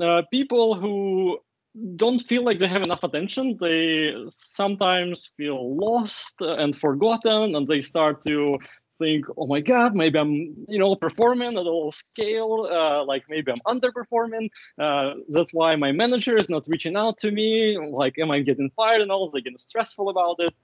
[0.00, 1.38] uh, people who
[1.96, 3.56] don't feel like they have enough attention.
[3.60, 8.58] They sometimes feel lost and forgotten, and they start to
[8.98, 13.24] think, oh my God, maybe I'm, you know, performing at a little scale, uh, like
[13.28, 14.50] maybe I'm underperforming.
[14.78, 17.78] Uh, that's why my manager is not reaching out to me.
[17.78, 19.30] Like, am I getting fired and all?
[19.30, 20.54] They getting stressful about it.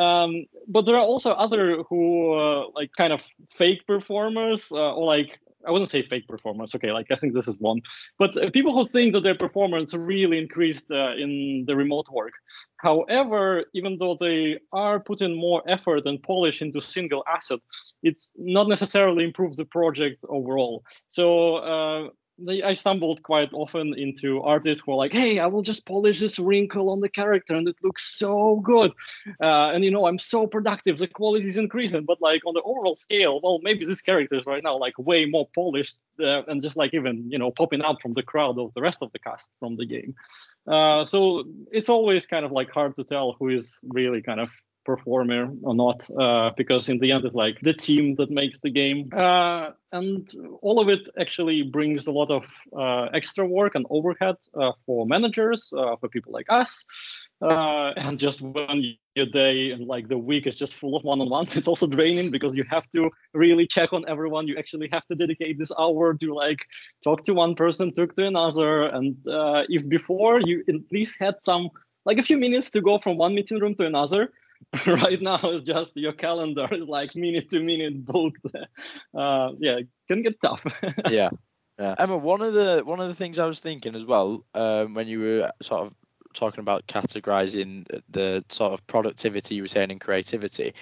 [0.00, 5.04] Um, but there are also other who uh, like kind of fake performers uh, or
[5.04, 6.74] like I wouldn't say fake performance.
[6.74, 7.80] Okay, like I think this is one,
[8.18, 12.34] but uh, people who think that their performance really increased uh, in the remote work.
[12.78, 17.60] However, even though they are putting more effort and polish into single asset,
[18.02, 20.84] it's not necessarily improves the project overall.
[21.08, 25.62] So uh, they, I stumbled quite often into artists who are like, "Hey, I will
[25.62, 28.92] just polish this wrinkle on the character, and it looks so good."
[29.40, 30.98] Uh, and you know, I'm so productive.
[30.98, 34.46] The quality is increasing, but like on the overall scale, well, maybe this character is
[34.46, 38.00] right now like way more polished uh, and just like even you know popping out
[38.02, 40.14] from the crowd of the rest of the cast from the game.
[40.66, 44.50] Uh, so it's always kind of like hard to tell who is really kind of
[44.84, 48.70] performer or not uh, because in the end it's like the team that makes the
[48.70, 49.10] game.
[49.16, 52.44] Uh, and all of it actually brings a lot of
[52.76, 56.84] uh, extra work and overhead uh, for managers uh, for people like us.
[57.40, 61.56] Uh, and just when your day and like the week is just full of one-on-ones
[61.56, 64.46] it's also draining because you have to really check on everyone.
[64.46, 66.60] You actually have to dedicate this hour to like
[67.02, 68.84] talk to one person talk to another.
[68.84, 69.16] And
[69.68, 71.70] if before you at least had some
[72.04, 74.32] like a few minutes to go from one meeting room to another
[74.86, 78.46] right now it's just your calendar is like minute to minute booked.
[79.14, 80.64] Uh, yeah it can get tough.
[81.10, 81.30] Yeah
[81.78, 81.94] yeah.
[81.98, 85.08] Emma one of the one of the things i was thinking as well um, when
[85.08, 85.94] you were sort of
[86.34, 90.72] talking about categorizing the sort of productivity you were saying in creativity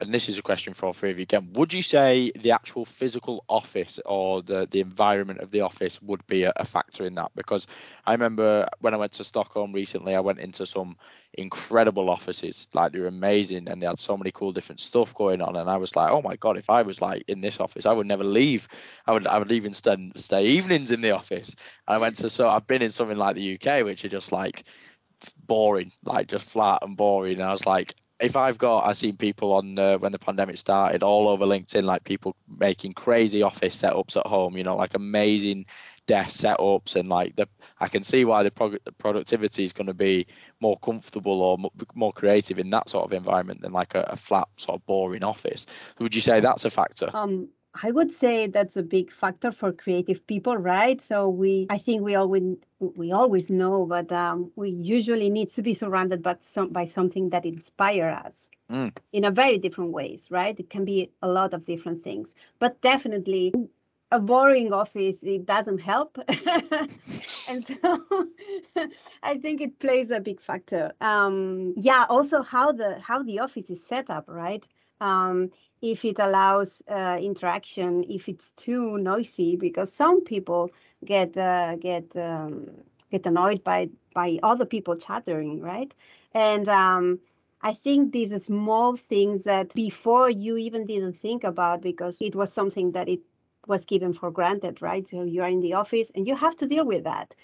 [0.00, 1.24] and this is a question for all three of you.
[1.24, 6.00] Again would you say the actual physical office or the, the environment of the office
[6.02, 7.30] would be a, a, factor in that?
[7.34, 7.66] Because
[8.06, 10.96] i remember when i went to stockholm recently i went into some
[11.34, 12.66] incredible offices.
[12.74, 15.56] Like they were amazing and they had so many cool different stuff going on.
[15.56, 17.92] And i was like oh my god if i was like in this office i
[17.92, 18.68] would never leave.
[19.06, 21.54] I would i would even stay, stay evenings in the office.
[21.86, 24.32] And i went to so i've been in something like the uk which are just
[24.32, 24.64] like
[25.46, 27.34] boring like just flat and boring.
[27.34, 30.58] And i was like if I've got, I've seen people on uh, when the pandemic
[30.58, 34.94] started all over LinkedIn, like people making crazy office setups at home, you know, like
[34.94, 35.66] amazing
[36.06, 37.48] desk setups, and like the,
[37.80, 40.26] I can see why the pro- productivity is going to be
[40.60, 44.16] more comfortable or m- more creative in that sort of environment than like a, a,
[44.16, 45.64] flat, sort of boring office.
[45.98, 47.10] Would you say that's a factor?
[47.14, 51.00] Um, I would say that's a big factor for creative people, right?
[51.00, 55.62] So we, I think we always we always know, but um, we usually need to
[55.62, 58.94] be surrounded by some by something that inspire us mm.
[59.12, 60.58] in a very different ways, right?
[60.58, 63.52] It can be a lot of different things, but definitely
[64.12, 66.18] a boring office it doesn't help
[67.48, 68.04] and so
[69.22, 73.70] i think it plays a big factor um, yeah also how the how the office
[73.70, 74.66] is set up right
[75.00, 75.50] um,
[75.82, 80.70] if it allows uh, interaction, if it's too noisy, because some people
[81.04, 82.70] get uh, get um,
[83.10, 85.94] get annoyed by by other people chattering, right?
[86.34, 87.20] And um,
[87.62, 92.52] I think these small things that before you even didn't think about because it was
[92.52, 93.20] something that it
[93.66, 95.06] was given for granted, right?
[95.08, 97.34] So you are in the office and you have to deal with that.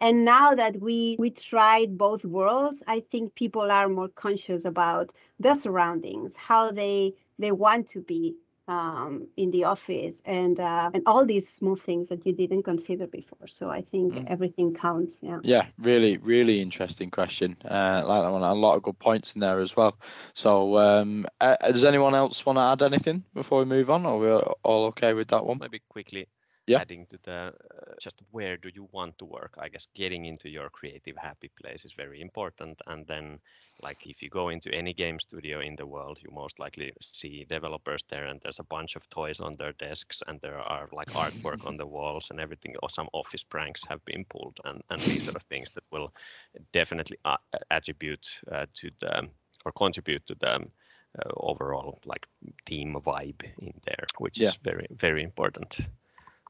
[0.00, 5.12] And now that we we tried both worlds, I think people are more conscious about
[5.40, 8.36] the surroundings, how they they want to be
[8.68, 13.06] um, in the office and uh, and all these small things that you didn't consider
[13.06, 13.46] before.
[13.46, 14.24] So I think mm.
[14.28, 15.14] everything counts.
[15.22, 15.38] Yeah.
[15.42, 17.56] Yeah, really, really interesting question.
[17.64, 19.96] Uh, like that one, a lot of good points in there as well.
[20.34, 24.18] So um, uh, does anyone else want to add anything before we move on, or
[24.18, 25.58] we're all okay with that one?
[25.60, 26.26] Maybe quickly
[26.66, 26.80] yeah.
[26.80, 30.48] adding to the uh, just where do you want to work i guess getting into
[30.48, 33.38] your creative happy place is very important and then
[33.82, 37.46] like if you go into any game studio in the world you most likely see
[37.48, 41.10] developers there and there's a bunch of toys on their desks and there are like
[41.12, 45.00] artwork on the walls and everything or some office pranks have been pulled and and
[45.00, 46.12] these sort of things that will
[46.72, 47.36] definitely uh,
[47.70, 49.22] attribute uh, to the
[49.64, 52.26] or contribute to the uh, overall like
[52.66, 54.48] team vibe in there which yeah.
[54.48, 55.78] is very very important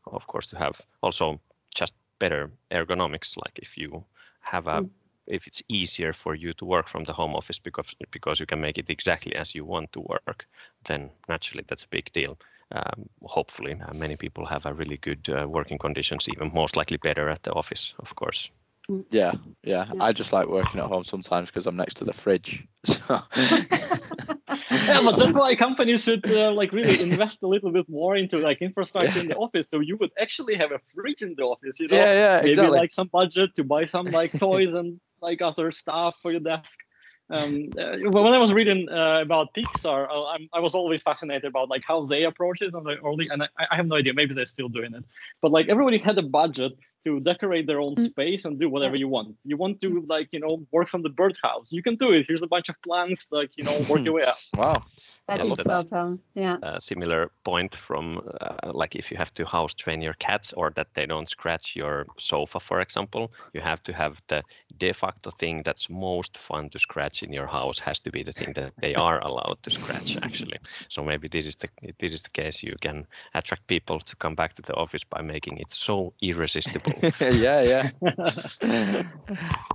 [0.07, 1.40] of course, to have also
[1.75, 4.05] just better ergonomics like if you
[4.40, 4.90] have a mm.
[5.27, 8.61] if it's easier for you to work from the home office because because you can
[8.61, 10.47] make it exactly as you want to work
[10.85, 12.38] then naturally that's a big deal
[12.73, 16.97] um, hopefully uh, many people have a really good uh, working conditions even most likely
[16.97, 18.51] better at the office of course
[18.88, 19.05] mm.
[19.11, 20.05] yeah, yeah, yeah.
[20.05, 22.64] I just like working at home sometimes because I'm next to the fridge.
[22.87, 23.21] So.
[24.70, 28.38] yeah, but that's why companies should uh, like really invest a little bit more into
[28.38, 29.20] like infrastructure yeah.
[29.20, 31.79] in the office, so you would actually have a fridge in the office.
[31.79, 32.79] You know, yeah, yeah, maybe exactly.
[32.79, 36.79] like some budget to buy some like toys and like other stuff for your desk
[37.28, 41.44] um, uh, when I was reading uh, about Pixar, uh, I, I, was always fascinated
[41.44, 44.32] about like how they approach it and early, and I, I, have no idea, maybe
[44.32, 45.04] they're still doing it,
[45.42, 48.08] but like everybody had a budget to decorate their own mm.
[48.08, 49.36] space and do whatever you want.
[49.44, 52.26] You want to like you know work from the birdhouse, you can do it.
[52.28, 54.40] Here's a bunch of planks, like you know work your way out.
[54.56, 54.84] Wow.
[55.28, 56.20] That is awesome.
[56.34, 56.58] Yeah.
[56.62, 60.70] A similar point from uh, like if you have to house train your cats or
[60.76, 64.42] that they don't scratch your sofa, for example, you have to have the
[64.78, 68.32] de facto thing that's most fun to scratch in your house has to be the
[68.32, 70.58] thing that they are allowed to scratch actually.
[70.88, 72.62] So maybe this is the this is the case.
[72.62, 76.92] You can attract people to come back to the office by making it so irresistible.
[77.20, 77.90] yeah, yeah.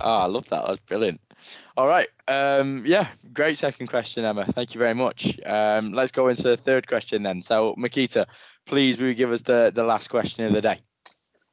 [0.24, 0.66] I love that.
[0.66, 1.20] That's brilliant.
[1.76, 2.08] All right.
[2.28, 4.44] Um, yeah, great second question, Emma.
[4.44, 5.38] Thank you very much.
[5.44, 7.42] Um, let's go into the third question then.
[7.42, 8.26] So, Mikita,
[8.66, 10.80] please will you give us the, the last question of the day?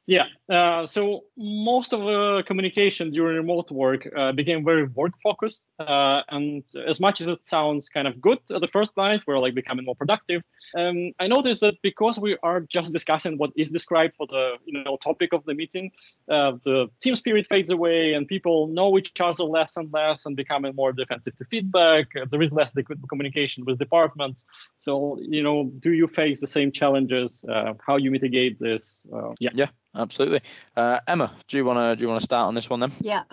[0.06, 0.26] Yeah.
[0.50, 5.68] Uh, so most of the communication during remote work uh, became very work focused.
[5.78, 9.38] Uh, and as much as it sounds kind of good at the first glance, we're
[9.38, 10.42] like becoming more productive.
[10.74, 14.82] Um, I noticed that because we are just discussing what is described for the you
[14.82, 15.92] know topic of the meeting,
[16.28, 20.36] uh, the team spirit fades away and people know each other less and less and
[20.36, 22.08] becoming more defensive to feedback.
[22.20, 22.72] Uh, there is less
[23.08, 24.46] communication with departments.
[24.80, 27.44] So you know, do you face the same challenges?
[27.86, 29.06] How you mitigate this?
[29.38, 29.50] yeah.
[29.54, 30.39] Yeah absolutely.
[30.76, 32.92] Uh, Emma, do you want to do you want to start on this one then?
[33.00, 33.24] Yeah,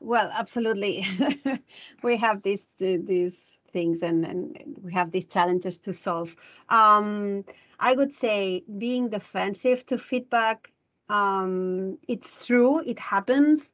[0.00, 1.06] well, absolutely.
[2.02, 6.34] we have these these things and and we have these challenges to solve.
[6.68, 7.44] Um,
[7.78, 10.72] I would say being defensive to feedback.
[11.08, 13.72] Um, it's true, it happens.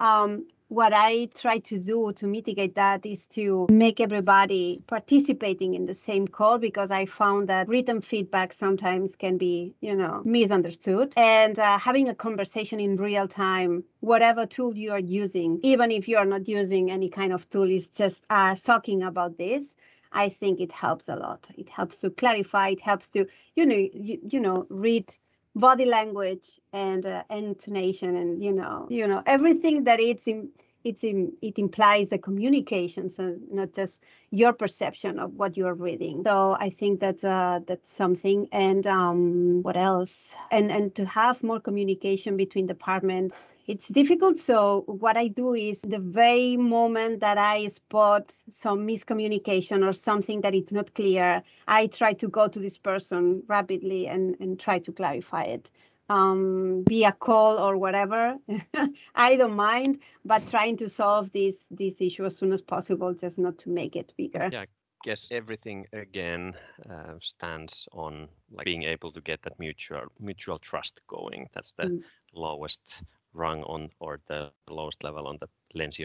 [0.00, 5.84] Um, what I try to do to mitigate that is to make everybody participating in
[5.84, 11.12] the same call because I found that written feedback sometimes can be, you know, misunderstood.
[11.18, 16.08] And uh, having a conversation in real time, whatever tool you are using, even if
[16.08, 19.76] you are not using any kind of tool, is just uh, talking about this.
[20.10, 21.48] I think it helps a lot.
[21.56, 22.70] It helps to clarify.
[22.70, 25.14] It helps to, you know, you, you know, read
[25.54, 30.48] body language and uh, intonation and you know you know everything that it's in
[30.84, 33.08] it's in, it implies the communication.
[33.08, 36.22] So not just your perception of what you're reading.
[36.24, 38.48] So i think that's uh that's something.
[38.52, 40.34] And um what else?
[40.50, 43.34] And and to have more communication between departments
[43.66, 44.38] it's difficult.
[44.38, 50.40] So what I do is the very moment that I spot some miscommunication or something
[50.42, 54.78] that it's not clear, I try to go to this person rapidly and, and try
[54.80, 55.70] to clarify it.
[56.08, 58.36] Um, via call or whatever.
[59.14, 63.38] I don't mind, but trying to solve this this issue as soon as possible, just
[63.38, 64.50] not to make it bigger.
[64.52, 64.64] Yeah,
[65.02, 66.54] guess everything again
[66.90, 71.48] uh, stands on like being able to get that mutual mutual trust going.
[71.54, 72.02] That's the mm.
[72.34, 73.02] lowest
[73.34, 76.00] rung on or the lowest level on the Lencioni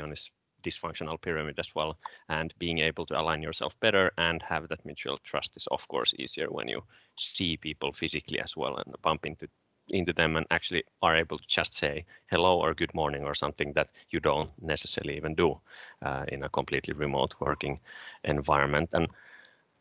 [0.64, 1.98] dysfunctional pyramid as well.
[2.30, 6.14] And being able to align yourself better and have that mutual trust is of course
[6.18, 6.84] easier when you
[7.18, 9.48] see people physically as well and bump into
[9.92, 13.74] into them and actually are able to just say hello or good morning or something
[13.74, 15.60] that you don't necessarily even do
[16.06, 17.80] uh, in a completely remote working
[18.24, 18.90] environment.
[18.94, 19.08] And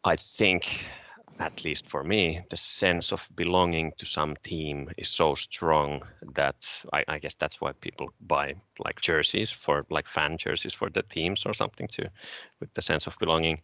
[0.05, 0.89] i think
[1.39, 6.03] at least for me, the sense of belonging to some team is so strong
[6.35, 10.89] that I, I, guess that's why people buy like jerseys for like fan jerseys for
[10.89, 12.07] the teams or something too,
[12.61, 13.61] with the sense of belonging.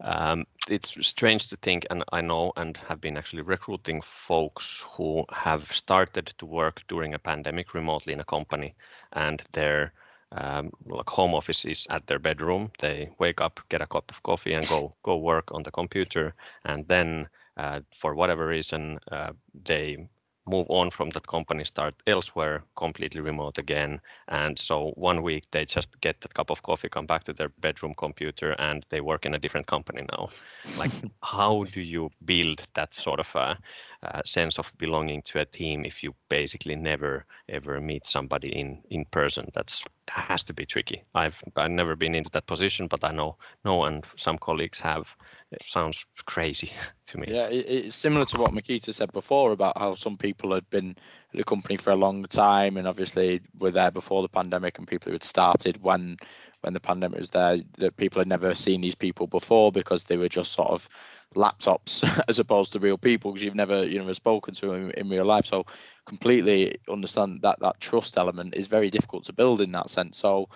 [0.00, 5.24] Um, it's strange to think, and I know and have been actually recruiting folks who
[5.30, 8.74] have started to work during a pandemic remotely in a company,
[9.12, 9.92] and their
[10.34, 12.70] um, like home office is at their bedroom.
[12.80, 16.34] They wake up, get a cup of coffee, and go go work on the computer.
[16.64, 19.32] And then, uh, for whatever reason, uh,
[19.64, 20.08] they
[20.46, 24.00] move on from that company, start elsewhere, completely remote again.
[24.28, 27.48] And so one week they just get that cup of coffee, come back to their
[27.60, 30.28] bedroom computer, and they work in a different company now.
[30.76, 33.58] Like, how do you build that sort of a,
[34.02, 38.82] a, sense of belonging to a team if you basically never ever meet somebody in
[38.90, 39.50] in person?
[39.54, 41.02] That's has to be tricky.
[41.14, 45.06] I've I've never been into that position, but I know know and some colleagues have
[45.54, 46.72] it sounds crazy
[47.06, 47.26] to me.
[47.28, 50.90] Yeah, it's similar to what Mikita said before about how some people had been
[51.32, 54.86] at the company for a long time and obviously were there before the pandemic and
[54.86, 56.16] people who had started when
[56.60, 60.16] when the pandemic was there that people had never seen these people before because they
[60.16, 60.88] were just sort of
[61.34, 64.90] laptops as opposed to real people because you've never you know spoken to them in,
[64.92, 65.64] in real life so
[66.06, 70.48] completely understand that that trust element is very difficult to build in that sense so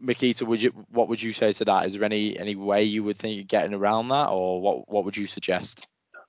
[0.00, 1.86] Mikita, would you what would you say to that?
[1.86, 5.16] Is there any any way you would think getting around that, or what what would
[5.16, 5.88] you suggest?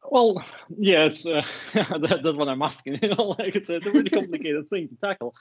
[0.09, 0.43] Well,
[0.77, 1.43] yeah, it's uh,
[1.73, 2.99] that, that's what I'm asking.
[3.01, 5.33] You know, like it's a, it's a really complicated thing to tackle.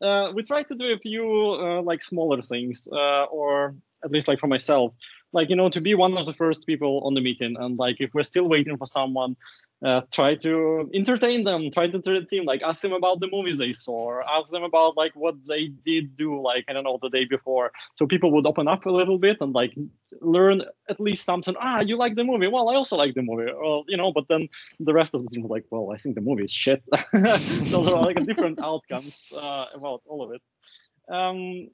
[0.00, 1.24] Uh, we try to do a few
[1.60, 4.92] uh, like smaller things, uh, or at least like for myself,
[5.36, 7.96] like you know, to be one of the first people on the meeting, and like
[8.00, 9.36] if we're still waiting for someone,
[9.84, 13.74] uh, try to entertain them try to entertain like ask them about the movies they
[13.74, 17.10] saw or ask them about like what they did do like i don't know the
[17.10, 17.70] day before.
[17.94, 19.74] So people would open up a little bit and like
[20.22, 22.48] learn at least something ah you like the movie.
[22.48, 23.52] Well i also like the movie.
[23.62, 24.48] Well you know but then
[24.80, 26.82] the rest of the team were like well i think the movie is shit.
[27.72, 30.42] So there are like different outcomes uh, about all of it.
[31.14, 31.68] Um,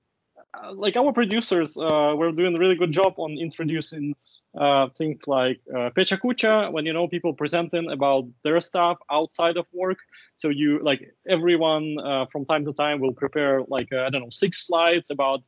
[0.74, 4.14] like our producers uh, were doing a really good job on introducing
[4.58, 9.56] uh, things like uh, Pecha Kucha, when you know people presenting about their stuff outside
[9.56, 9.98] of work.
[10.36, 14.22] So you like everyone uh, from time to time will prepare like uh, I don't
[14.22, 15.42] know six slides about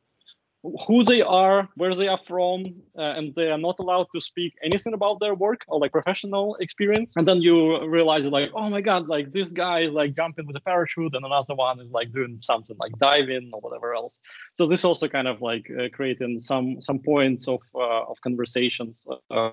[0.87, 2.65] who they are, where they are from,
[2.97, 6.55] uh, and they are not allowed to speak anything about their work or like professional
[6.55, 7.13] experience.
[7.15, 10.55] And then you realize like, oh my god, like this guy is like jumping with
[10.55, 14.19] a parachute, and another one is like doing something like diving or whatever else.
[14.55, 19.05] So this also kind of like uh, creating some some points of uh, of conversations,
[19.31, 19.51] uh,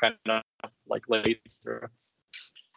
[0.00, 1.90] kind of like later.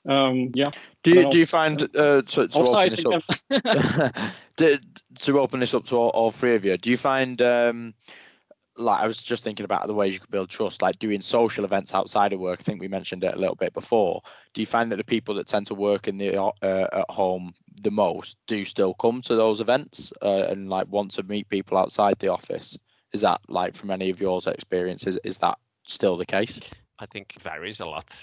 [0.07, 0.71] Um, yeah.
[1.03, 3.23] Do you, do you find uh, to, to open this up
[4.57, 4.81] to,
[5.19, 6.77] to, open this up to all, all, three of you?
[6.77, 7.93] Do you find um,
[8.79, 11.65] like I was just thinking about the ways you could build trust, like doing social
[11.65, 12.59] events outside of work.
[12.61, 14.21] I think we mentioned it a little bit before.
[14.53, 17.53] Do you find that the people that tend to work in the uh, at home
[17.81, 21.77] the most do still come to those events uh, and like want to meet people
[21.77, 22.77] outside the office?
[23.13, 25.19] Is that like from any of yours experiences?
[25.23, 26.59] Is that still the case?
[26.99, 28.15] I think varies a lot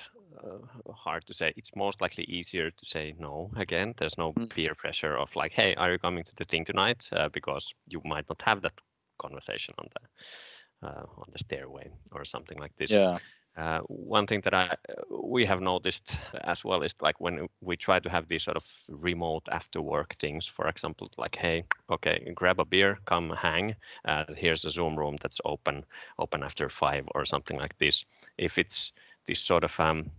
[0.94, 1.53] hard to say.
[1.57, 3.51] It's most likely easier to say no.
[3.57, 4.49] Again, there's no mm.
[4.51, 7.09] peer pressure of like, hey, are you coming to the thing tonight?
[7.12, 8.80] Uh, because you might not have that
[9.18, 12.90] conversation on the uh, on the stairway or something like this.
[12.90, 13.18] Yeah.
[13.57, 14.76] Uh, one thing that I
[15.11, 18.66] we have noticed as well is like when we try to have these sort of
[18.90, 23.74] remote after work things, for example, like hey, okay, grab a beer, come hang.
[24.05, 25.84] Uh, here's a Zoom room that's open
[26.18, 28.05] open after five or something like this.
[28.36, 28.92] If it's
[29.26, 30.11] this sort of um,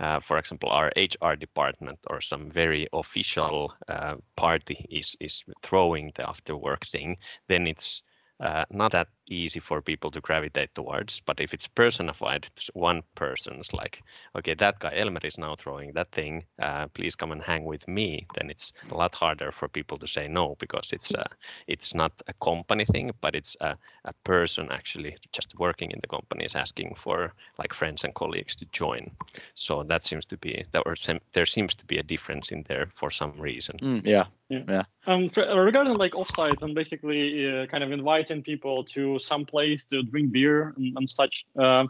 [0.00, 6.12] uh, for example, our HR department or some very official uh, party is is throwing
[6.14, 7.16] the after work thing,
[7.48, 8.02] then it's
[8.40, 11.20] uh, not that easy for people to gravitate towards.
[11.20, 14.02] But if it's personified, it's one person's like,
[14.36, 16.44] okay, that guy Elmer is now throwing that thing.
[16.60, 18.26] Uh, please come and hang with me.
[18.34, 21.24] Then it's a lot harder for people to say no because it's uh,
[21.66, 26.08] it's not a company thing, but it's a, a person actually just working in the
[26.08, 29.10] company is asking for like friends and colleagues to join.
[29.54, 32.64] So that seems to be that or sem- there seems to be a difference in
[32.68, 33.78] there for some reason.
[33.78, 34.84] Mm, yeah, yeah, yeah.
[35.06, 39.84] Um, for, regarding like offsite and basically uh, kind of inviting people to some place
[39.86, 41.44] to drink beer and, and such.
[41.58, 41.84] Uh,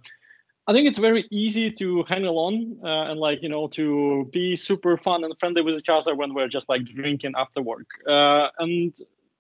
[0.66, 4.56] I think it's very easy to hang along uh, and like you know to be
[4.56, 7.86] super fun and friendly with each other when we're just like drinking after work.
[8.08, 8.96] Uh, and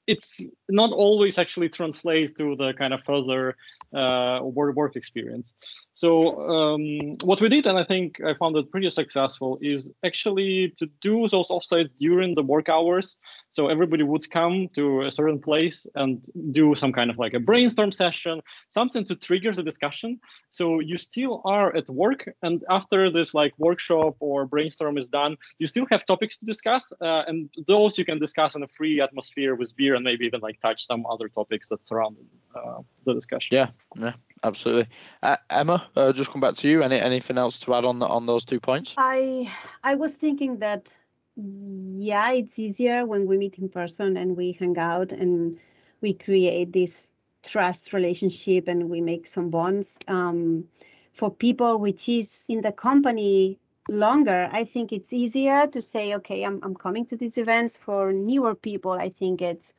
[0.06, 3.56] it's not always actually translates to the kind of further
[3.94, 5.54] uh, work experience.
[5.94, 10.74] So um, what we did, and I think I found it pretty successful, is actually
[10.76, 13.18] to do those offsites during the work hours.
[13.50, 17.40] So everybody would come to a certain place and do some kind of like a
[17.40, 20.20] brainstorm session, something to trigger the discussion.
[20.50, 25.36] So you still are at work, and after this like workshop or brainstorm is done,
[25.58, 29.00] you still have topics to discuss, uh, and those you can discuss in a free
[29.00, 32.16] atmosphere with beer and maybe even like touch some other topics that surround
[32.54, 33.56] uh, the discussion.
[33.56, 34.88] Yeah, yeah, absolutely.
[35.22, 36.82] Uh, Emma, uh, just come back to you.
[36.82, 38.94] Any anything else to add on the, on those two points?
[38.96, 40.94] I I was thinking that
[41.36, 45.58] yeah, it's easier when we meet in person and we hang out and
[46.00, 47.10] we create this
[47.42, 49.98] trust relationship and we make some bonds.
[50.08, 50.64] Um,
[51.12, 56.44] for people which is in the company longer, I think it's easier to say, okay,
[56.44, 57.76] I'm, I'm coming to these events.
[57.76, 59.74] For newer people, I think it's it's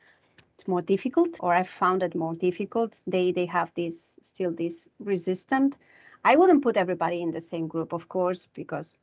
[0.66, 2.96] more difficult, or I found it more difficult.
[3.06, 5.78] They they have this still this resistant.
[6.24, 8.96] I wouldn't put everybody in the same group, of course, because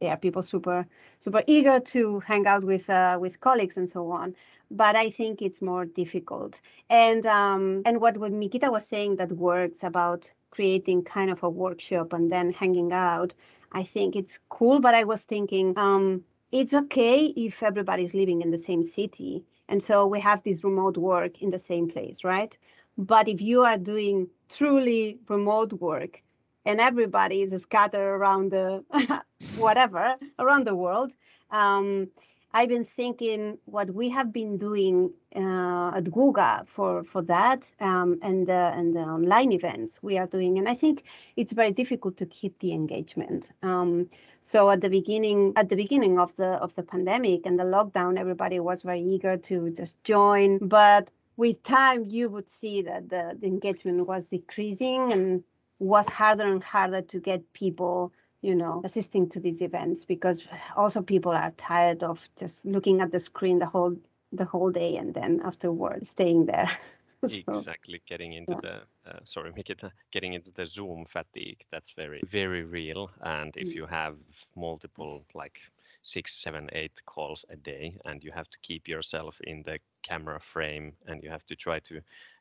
[0.00, 0.86] there are people super
[1.20, 4.34] super eager to hang out with uh, with colleagues and so on.
[4.70, 6.60] But I think it's more difficult.
[6.90, 11.50] And um, and what what Mikita was saying that works about creating kind of a
[11.50, 13.34] workshop and then hanging out,
[13.72, 14.80] I think it's cool.
[14.80, 19.44] But I was thinking, um, it's okay if everybody's living in the same city.
[19.68, 22.56] And so we have this remote work in the same place, right?
[22.96, 26.22] But if you are doing truly remote work
[26.64, 28.84] and everybody is scattered around the
[29.56, 31.12] whatever around the world,
[31.50, 32.08] um,
[32.54, 38.18] I've been thinking what we have been doing uh, at Google for for that um,
[38.22, 41.04] and the and the online events we are doing, and I think
[41.36, 43.50] it's very difficult to keep the engagement.
[43.62, 44.08] Um,
[44.40, 48.18] so at the beginning at the beginning of the of the pandemic and the lockdown,
[48.18, 53.36] everybody was very eager to just join, but with time you would see that the,
[53.40, 55.44] the engagement was decreasing and
[55.78, 61.02] was harder and harder to get people you know assisting to these events because also
[61.02, 63.96] people are tired of just looking at the screen the whole
[64.32, 66.70] the whole day and then afterwards staying there
[67.26, 68.60] so, exactly getting into yeah.
[69.04, 73.68] the uh, sorry Mikita, getting into the zoom fatigue that's very very real and if
[73.68, 73.74] mm.
[73.74, 74.16] you have
[74.54, 75.58] multiple like
[76.02, 80.38] six seven eight calls a day and you have to keep yourself in the camera
[80.40, 82.00] frame and you have to try to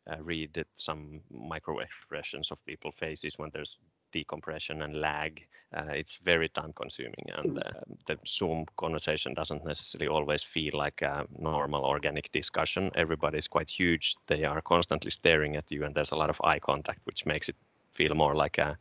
[0.09, 3.79] uh, read some micro expressions of people's faces when there's
[4.11, 5.45] decompression and lag.
[5.75, 7.71] Uh, it's very time consuming and uh,
[8.07, 12.89] the Zoom conversation doesn't necessarily always feel like a normal organic discussion.
[12.95, 14.15] Everybody's quite huge.
[14.27, 17.49] They are constantly staring at you and there's a lot of eye contact, which makes
[17.49, 17.55] it
[17.91, 18.77] feel more like a,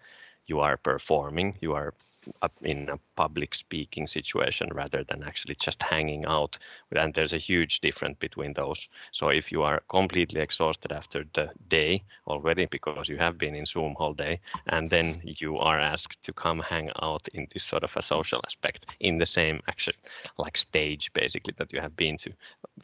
[0.47, 1.93] you are performing, you are
[2.62, 6.59] in a public speaking situation rather than actually just hanging out.
[6.95, 8.89] And there's a huge difference between those.
[9.12, 13.66] So if you are completely exhausted after the day already because you have been in
[13.66, 17.85] Zoom all day, and then you are asked to come hang out in this sort
[17.85, 19.97] of a social aspect in the same actually
[20.39, 22.33] like stage basically that you have been to,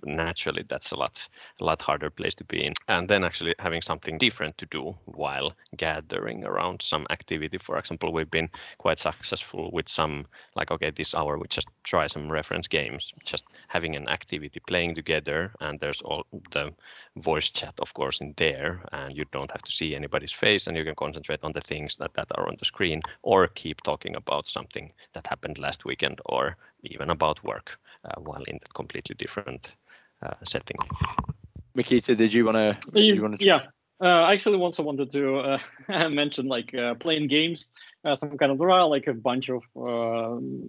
[0.04, 1.28] naturally that's a lot
[1.60, 2.72] a lot harder place to be in.
[2.88, 7.58] And then actually having something different to do while gathering around some activity.
[7.58, 9.31] For example, we've been quite successful
[9.72, 10.26] with some
[10.56, 14.94] like okay this hour we just try some reference games just having an activity playing
[14.94, 16.72] together and there's all the
[17.16, 20.76] voice chat of course in there and you don't have to see anybody's face and
[20.76, 24.16] you can concentrate on the things that, that are on the screen or keep talking
[24.16, 29.14] about something that happened last weekend or even about work uh, while in a completely
[29.14, 29.72] different
[30.22, 30.76] uh, setting
[31.74, 32.90] Mikita, did you want to?
[33.44, 33.60] Yeah,
[34.02, 35.58] uh, I actually also wanted to uh,
[36.08, 37.72] mention like uh, playing games,
[38.04, 40.68] uh, some kind of there are like a bunch of um,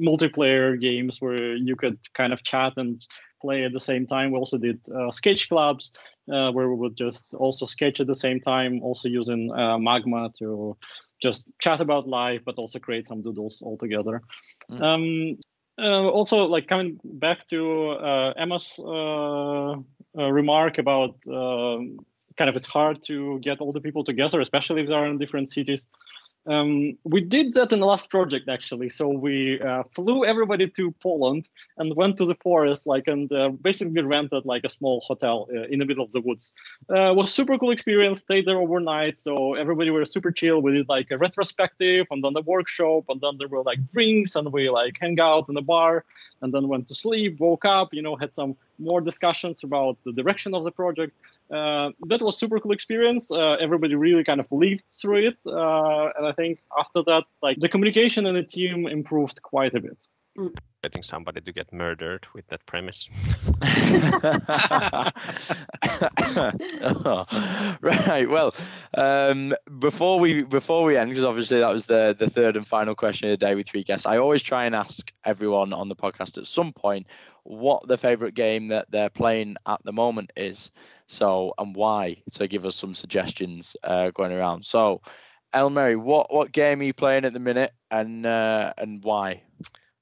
[0.00, 3.00] multiplayer games where you could kind of chat and
[3.40, 4.32] play at the same time.
[4.32, 5.92] We also did uh, sketch clubs
[6.32, 9.52] uh, where we would just also sketch at the same time, also using
[9.82, 10.76] Magma to
[11.22, 14.22] just chat about life, but also create some doodles all together.
[14.70, 14.82] Mm.
[14.82, 15.38] Um,
[15.78, 19.76] uh, also, like coming back to uh, Emma's uh,
[20.14, 21.98] remark about um,
[22.36, 25.18] kind of it's hard to get all the people together, especially if they are in
[25.18, 25.86] different cities.
[26.46, 28.88] Um, we did that in the last project actually.
[28.88, 33.48] So we uh, flew everybody to Poland and went to the forest, like, and uh,
[33.48, 36.54] basically rented like a small hotel uh, in the middle of the woods.
[36.88, 38.20] Uh, was super cool experience.
[38.20, 40.62] Stayed there overnight, so everybody were super chill.
[40.62, 44.36] We did like a retrospective and then the workshop, and then there were like drinks,
[44.36, 46.04] and we like hang out in the bar,
[46.42, 47.40] and then went to sleep.
[47.40, 51.12] Woke up, you know, had some more discussions about the direction of the project
[51.50, 53.30] uh, that was super cool experience.
[53.30, 57.60] Uh, everybody really kind of lived through it, uh, and I think after that, like
[57.60, 59.98] the communication in the team improved quite a bit.
[60.82, 63.08] Getting somebody to get murdered with that premise.
[67.04, 67.24] oh,
[67.80, 68.28] right.
[68.28, 68.54] Well,
[68.94, 72.94] um, before we before we end, because obviously that was the the third and final
[72.94, 74.04] question of the day with three guests.
[74.04, 77.06] I always try and ask everyone on the podcast at some point
[77.46, 80.70] what the favorite game that they're playing at the moment is.
[81.06, 84.66] So and why to give us some suggestions uh, going around.
[84.66, 85.02] So,
[85.54, 89.42] Elmeri, what what game are you playing at the minute and uh, and why?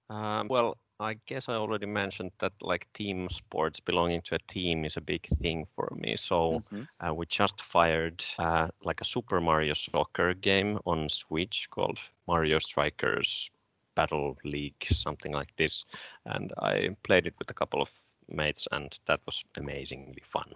[0.09, 4.85] Um, well, I guess I already mentioned that like team sports, belonging to a team
[4.85, 6.17] is a big thing for me.
[6.17, 6.83] So mm-hmm.
[7.07, 12.59] uh, we just fired uh, like a Super Mario Soccer game on Switch called Mario
[12.59, 13.51] Strikers
[13.95, 15.85] Battle League, something like this,
[16.27, 17.91] and I played it with a couple of
[18.29, 20.53] mates, and that was amazingly fun.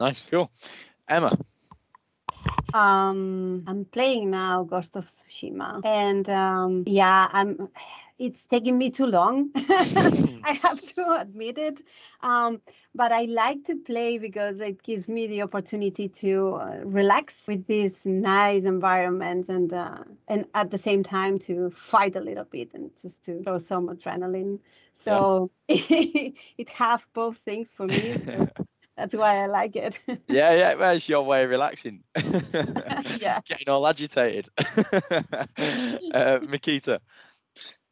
[0.00, 0.50] Nice, cool.
[1.08, 1.36] Emma.
[2.74, 7.68] Um, I'm playing now Ghost of Tsushima, and um, yeah, I'm.
[8.18, 9.50] It's taking me too long.
[9.54, 11.82] I have to admit it.
[12.20, 12.60] Um,
[12.94, 17.66] but I like to play because it gives me the opportunity to uh, relax with
[17.66, 22.70] this nice environment and uh, and at the same time to fight a little bit
[22.74, 24.58] and just to throw some adrenaline.
[24.94, 25.76] So yeah.
[26.58, 28.18] it have both things for me.
[28.24, 28.48] So
[28.98, 29.96] That's why I like it.
[30.26, 30.74] yeah, yeah.
[30.74, 32.02] Well, it's your way of relaxing.
[32.16, 33.40] yeah.
[33.46, 34.48] Getting all agitated.
[36.12, 37.00] uh, Mikita.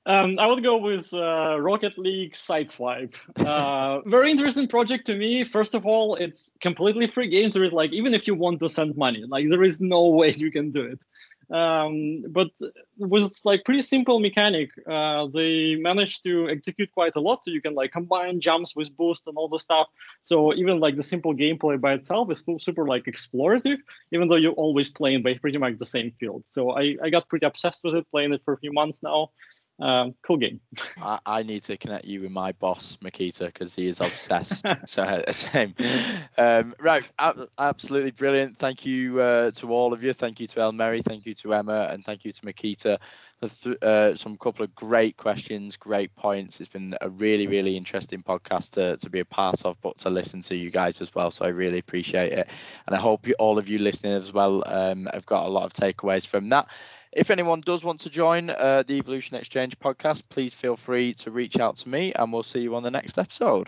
[0.07, 3.17] Um, I would go with uh, Rocket League Sideswipe.
[3.37, 5.45] Uh, very interesting project to me.
[5.45, 7.51] First of all, it's completely free game.
[7.51, 10.31] There is like even if you want to send money, like there is no way
[10.31, 11.01] you can do it.
[11.49, 12.51] Um, but
[12.99, 17.45] with like pretty simple mechanic, uh, they managed to execute quite a lot.
[17.45, 19.89] So you can like combine jumps with boost and all the stuff.
[20.23, 23.79] So even like the simple gameplay by itself is still super like explorative,
[24.13, 26.45] even though you're always playing by pretty much the same field.
[26.47, 29.31] So I, I got pretty obsessed with it, playing it for a few months now
[29.79, 30.61] um, cool game.
[31.03, 34.67] I, I, need to connect you with my boss, Mikita, because he is obsessed.
[34.87, 35.75] so same.
[36.39, 38.59] Um, right, ab- absolutely brilliant.
[38.59, 40.15] Thank you uh, to all of you.
[40.15, 41.05] Thank you to Elmeri.
[41.05, 42.99] Thank you to Emma, and thank you to Makita.
[43.63, 46.59] Th- uh, some couple of great questions, great points.
[46.59, 50.11] It's been a really, really interesting podcast to, to be a part of, but to
[50.11, 51.31] listen to you guys as well.
[51.31, 52.49] So I really appreciate it,
[52.87, 55.65] and I hope you, all of you listening as well um, have got a lot
[55.65, 56.69] of takeaways from that.
[57.17, 61.31] If anyone does want to join uh, the Evolution Exchange podcast, please feel free to
[61.31, 63.65] reach out to me and we'll see you on the next episode.